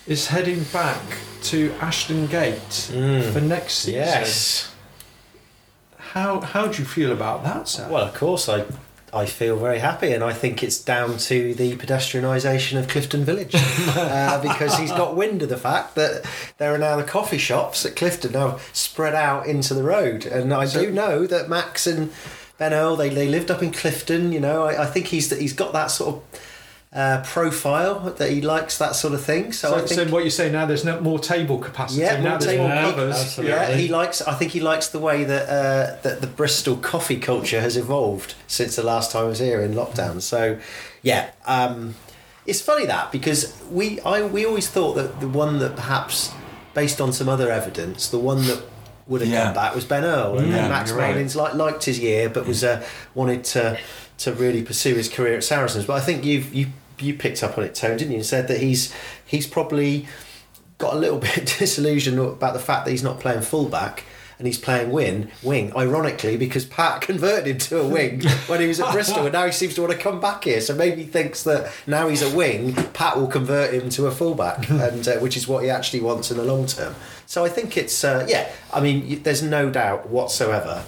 [0.08, 1.04] is heading back
[1.44, 2.90] to Ashton Gate
[3.32, 3.94] for next season.
[4.02, 4.74] Yes.
[6.14, 7.90] How how do you feel about that, Sam?
[7.92, 8.66] Well, of course, I
[9.12, 13.54] I feel very happy, and I think it's down to the pedestrianisation of Clifton Village
[13.56, 16.26] uh, because he's got wind of the fact that
[16.58, 20.54] there are now the coffee shops at Clifton now spread out into the road, and
[20.54, 22.12] I So- do know that Max and
[22.58, 24.32] Ben Earl they, they lived up in Clifton.
[24.32, 26.42] You know, I, I think he's he's got that sort of.
[26.92, 29.52] Uh, profile that he likes that sort of thing.
[29.52, 30.66] So, So, I think so what you're saying now?
[30.66, 32.02] There's no more table capacity.
[32.02, 33.16] Yeah, now more there's table more covers.
[33.16, 33.56] Absolutely.
[33.56, 34.24] Yeah, he likes.
[34.24, 38.34] I think he likes the way that uh, that the Bristol coffee culture has evolved
[38.48, 40.20] since the last time I was here in lockdown.
[40.20, 40.58] So,
[41.04, 41.94] yeah, um,
[42.48, 46.32] it's funny that because we I we always thought that the one that perhaps
[46.74, 48.64] based on some other evidence, the one that
[49.06, 49.44] would have Yeah.
[49.46, 51.14] come back was Ben Earl, and Yeah, then Max you're right.
[51.14, 52.82] Malins like, liked his year, but was uh,
[53.14, 53.78] wanted to
[54.20, 55.86] to really pursue his career at Saracens.
[55.86, 56.68] But I think you've you
[57.00, 58.18] you picked up on it, Tone, didn't you?
[58.18, 58.94] And said that he's
[59.26, 60.08] he's probably
[60.78, 64.04] got a little bit disillusioned about the fact that he's not playing fullback
[64.38, 65.72] and he's playing win wing.
[65.76, 69.52] Ironically, because Pat converted to a wing when he was at Bristol, and now he
[69.52, 70.62] seems to want to come back here.
[70.62, 74.12] So maybe he thinks that now he's a wing, Pat will convert him to a
[74.12, 76.96] fullback, and uh, which is what he actually wants in the long term.
[77.26, 78.50] So I think it's uh, yeah.
[78.74, 80.84] I mean, there's no doubt whatsoever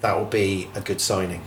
[0.00, 1.42] that will be a good signing.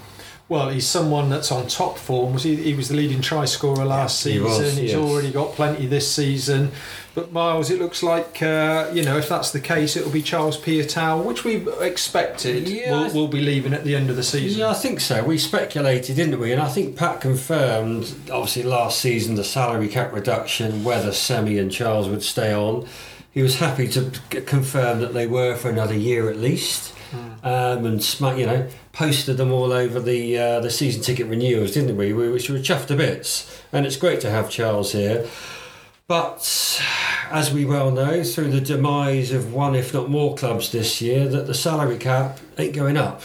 [0.54, 2.34] Well, he's someone that's on top form.
[2.34, 2.56] Was he?
[2.56, 4.43] He was the leading try scorer last he season.
[4.43, 4.99] was, he's yes.
[4.99, 6.72] already got plenty this season.
[7.16, 10.56] But Miles, it looks like uh, you know if that's the case, it'll be Charles
[10.62, 14.22] Piutau, which we expected yeah, will, th- will be leaving at the end of the
[14.22, 14.60] season.
[14.60, 15.24] Yeah, I think so.
[15.24, 16.51] We speculated, didn't we?
[16.51, 21.72] And I think Pat confirmed, obviously, last season the salary cap reduction, whether Semi and
[21.72, 22.88] Charles would stay on.
[23.32, 26.93] He was happy to confirm that they were for another year at least,
[27.41, 31.98] um, and you know posted them all over the uh, the season ticket renewals, didn't
[31.98, 32.14] we?
[32.14, 32.30] we?
[32.30, 35.28] Which were chuffed to bits, and it's great to have Charles here.
[36.08, 36.82] But
[37.32, 41.28] as we well know, through the demise of one, if not more, clubs this year,
[41.28, 43.22] that the salary cap ain't going up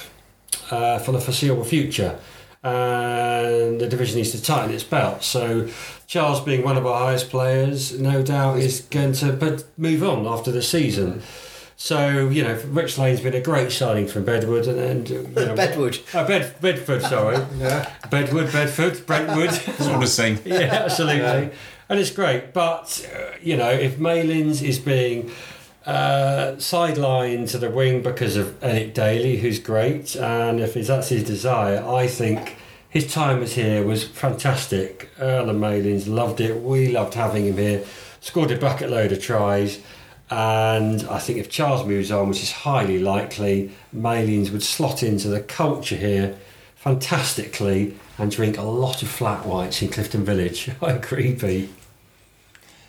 [0.71, 2.19] uh, for the foreseeable future.
[2.63, 5.23] And the division needs to tighten its belt.
[5.23, 5.69] So,
[6.07, 10.51] Charles, being one of our highest players, no doubt is going to move on after
[10.51, 11.23] the season.
[11.81, 15.55] So you know, Rich Lane's been a great signing from Bedwood, and, and you know,
[15.55, 16.13] Bedwood.
[16.13, 17.89] uh, Bed, Bedford, sorry, Yeah.
[18.11, 19.51] Bedwood, Bedford, Brentwood.
[19.69, 20.41] It's all the same.
[20.45, 21.51] yeah, absolutely.
[21.89, 22.53] And it's great.
[22.53, 25.31] But, uh, you know, if Malins is being
[25.87, 31.23] uh, sidelined to the wing because of Eric Daly, who's great, and if that's his
[31.25, 32.57] desire, I think
[32.91, 35.09] his time was here was fantastic.
[35.21, 36.61] Earl and Malins loved it.
[36.61, 37.85] We loved having him here.
[38.21, 39.79] Scored a bucket load of tries.
[40.31, 45.29] And I think if Charles moves on, which is highly likely, Malins would slot into
[45.29, 46.37] the culture here
[46.77, 50.71] fantastically and drink a lot of flat whites in Clifton Village.
[50.83, 51.71] I agree, Pete.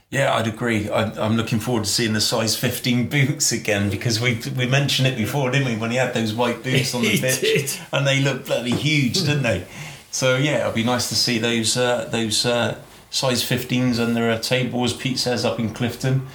[0.10, 0.90] Yeah, I'd agree.
[0.90, 5.08] I, I'm looking forward to seeing the size 15 boots again because we we mentioned
[5.08, 5.76] it before, didn't we?
[5.76, 7.80] When he had those white boots on the pitch, did.
[7.94, 9.66] and they looked bloody huge, didn't they?
[10.10, 12.80] So yeah, it'd be nice to see those uh, those uh,
[13.12, 16.28] size 15s under a table, as Pete says, up in Clifton,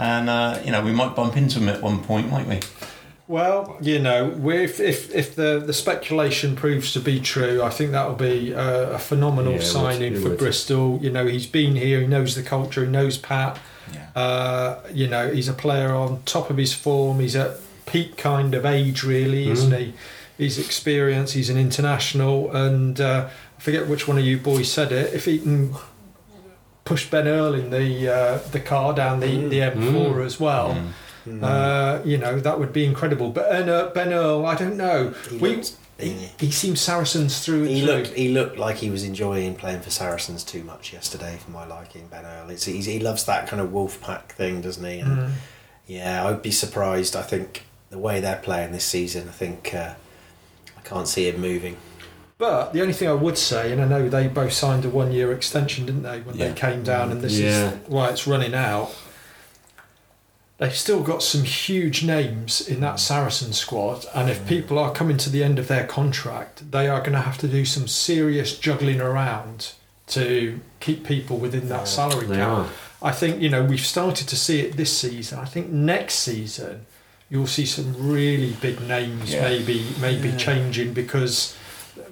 [0.00, 2.60] and uh, you know we might bump into him at one point, might we?
[3.28, 7.92] Well, you know, if if, if the, the speculation proves to be true, I think
[7.92, 10.38] that'll be a, a phenomenal Yeah, signing for would.
[10.38, 10.98] Bristol.
[11.00, 13.60] You know, he's been here, he knows the culture, he knows Pat.
[13.92, 14.08] Yeah.
[14.20, 17.20] Uh, you know, he's a player on top of his form.
[17.20, 19.94] He's at peak kind of age, really, isn't he?
[20.36, 21.34] He's experienced.
[21.34, 23.28] He's an international, and uh,
[23.58, 25.14] I forget which one of you boys said it.
[25.14, 25.74] If he can
[26.90, 30.68] push Ben Earl in the uh, the car down the, the M4 as well,
[31.42, 33.30] uh, you know that would be incredible.
[33.30, 35.14] But Ben, uh, ben Earl, I don't know.
[35.30, 37.92] He we looked- he, he seems Saracens through He through.
[37.94, 38.08] looked.
[38.14, 42.06] He looked like he was enjoying playing for Saracens too much yesterday, for my liking.
[42.08, 42.48] Ben Earl.
[42.50, 44.98] It's, he's, he loves that kind of wolf pack thing, doesn't he?
[45.00, 45.30] And Mm.
[45.86, 47.14] yeah, I'd be surprised.
[47.14, 49.92] I think the way they're playing this season, I think uh,
[50.78, 51.76] I can't see him moving.
[52.40, 55.12] But the only thing I would say, and I know they both signed a one
[55.12, 56.48] year extension, didn't they, when Yeah.
[56.48, 57.48] they came down, and this Yeah.
[57.72, 58.92] is why it's running out.
[60.56, 62.98] They've still got some huge names in that mm.
[62.98, 67.00] Saracen squad, and if people are coming to the end of their contract, they are
[67.00, 69.72] going to have to do some serious juggling around
[70.08, 72.48] to keep people within that salary They cap.
[72.48, 72.66] are.
[73.02, 75.38] I think you know we've started to see it this season.
[75.38, 76.86] I think next season
[77.30, 79.42] you'll see some really big names Yeah.
[79.42, 80.36] maybe maybe Yeah.
[80.36, 81.54] changing because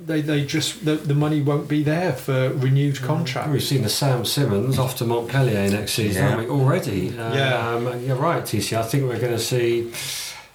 [0.05, 3.51] they, they just the, the money won't be there for renewed contracts.
[3.51, 6.31] We've seen the Sam Simmonds off to Montpellier next season, Yeah.
[6.31, 6.51] haven't we?
[6.51, 7.01] Already.
[7.17, 7.71] Yeah.
[7.75, 8.77] Um, you're right, TC.
[8.79, 9.93] I think we're going to see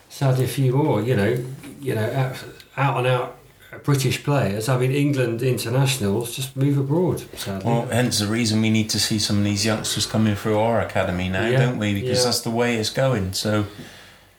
[0.09, 1.01] sadly a few more.
[1.01, 1.45] You know,
[1.81, 2.43] you know, out,
[2.77, 3.37] out and out
[3.83, 4.69] British players.
[4.69, 7.23] I mean, England internationals just move abroad.
[7.37, 7.65] Sadly.
[7.71, 10.79] Well, hence the reason we need to see some of these youngsters coming through our
[10.79, 11.93] academy now, Yeah, don't we?
[11.93, 12.25] Because yeah.
[12.25, 13.33] that's the way it's going.
[13.33, 13.65] So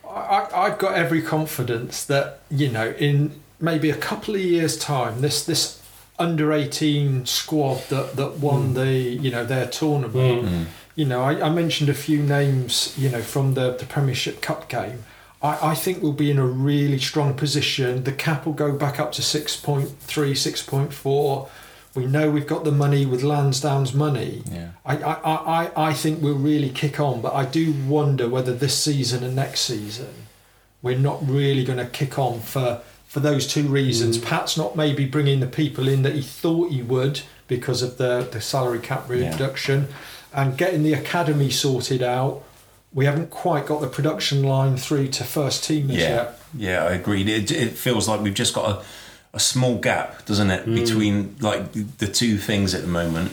[0.09, 5.21] I, I've got every confidence that you know in maybe a couple of years' time,
[5.21, 5.81] this this
[6.19, 8.93] under eighteen squad that that won the
[9.25, 10.45] you know their tournament.
[10.47, 10.65] mm,
[10.97, 12.95] You know, I, I mentioned a few names.
[12.97, 15.05] You know, from the the Premiership Cup game.
[15.43, 18.05] I, I think we'll be in a really strong position.
[18.05, 19.89] The cap will go back up to 6.3,
[20.69, 21.49] 6.4.
[21.95, 24.43] We know we've got the money with Lansdown's money.
[24.51, 24.71] yeah.
[24.85, 25.15] I, I,
[25.67, 29.37] I, I think we'll really kick on, but I do wonder whether this season and
[29.37, 30.13] next season
[30.83, 32.81] we're not really going to kick on for
[33.15, 34.19] for those two reasons.
[34.19, 34.25] Mm.
[34.25, 38.29] Pat's not maybe bringing the people in that he thought he would because of the,
[38.33, 39.31] the salary cap Yeah.
[39.31, 39.87] reduction
[40.33, 42.43] and getting the academy sorted out.
[42.93, 46.41] We haven't quite got the production line through to first teamers Yeah, yet.
[46.57, 47.23] yeah, I agree.
[47.23, 48.83] It, it feels like we've just got a,
[49.33, 50.75] a small gap, doesn't it, mm.
[50.75, 53.31] between like the two things at the moment.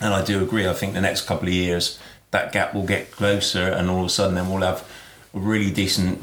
[0.00, 0.66] And I do agree.
[0.66, 1.98] I think the next couple of years
[2.30, 4.80] that gap will get closer, and all of a sudden then we'll have
[5.34, 6.22] a really decent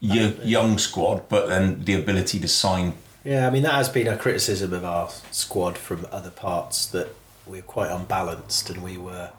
[0.00, 2.94] y- young squad, but then the ability to sign.
[3.24, 7.08] Yeah, I mean that has been a criticism of our squad from other parts that
[7.46, 9.30] we're quite unbalanced and we were,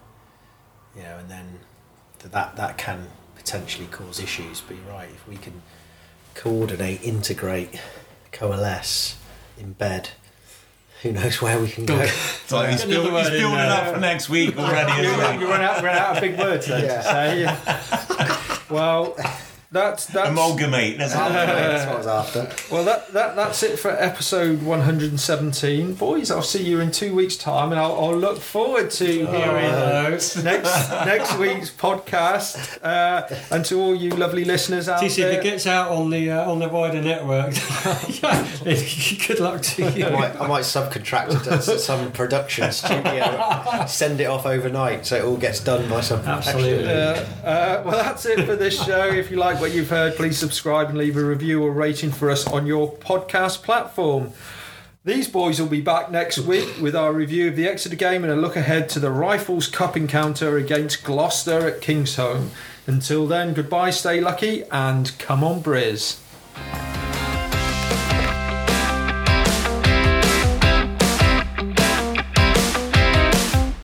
[0.95, 1.59] you know, and then
[2.19, 4.61] th- that that can potentially cause issues.
[4.61, 5.61] But you're right, if we can
[6.35, 7.79] coordinate, integrate,
[8.31, 9.17] coalesce,
[9.59, 10.09] embed,
[11.01, 11.97] who knows where we can go?
[11.99, 13.71] It's like he's, Another build, word he's in building there.
[13.71, 14.91] up for next week already.
[15.07, 15.39] You, isn't he?
[15.45, 17.01] you run out, run out of big words then Yeah.
[17.01, 18.65] to say.
[18.69, 19.15] well,
[19.71, 20.97] that's that's Amalgamate.
[20.97, 22.73] That's what That's what I was after.
[22.73, 25.93] Well, that, that that's it for episode 117.
[25.93, 29.27] Boys, I'll see you in two weeks' time, and I'll, I'll look forward to hearing
[29.27, 30.09] Hello.
[30.09, 32.83] next next week's podcast.
[32.83, 36.31] Uh, and to all you lovely listeners out TC, if it gets out on the
[36.31, 37.53] uh, on the wider network,
[39.27, 40.05] good luck to you.
[40.05, 45.17] I might, I might subcontract it to some production studio, send it off overnight so
[45.17, 46.91] it all gets done by some Absolutely.
[46.91, 49.07] Uh, uh, well, that's it for this show.
[49.07, 52.29] If you like what you've heard, please subscribe and leave a review or rating for
[52.29, 54.31] us on your podcast platform.
[55.03, 58.31] These boys will be back next week with our review of the Exeter game and
[58.31, 62.49] a look ahead to the Rifles Cup encounter against Gloucester at Kingsholm.
[62.87, 66.19] Until then, goodbye, stay lucky, and come on, Briz.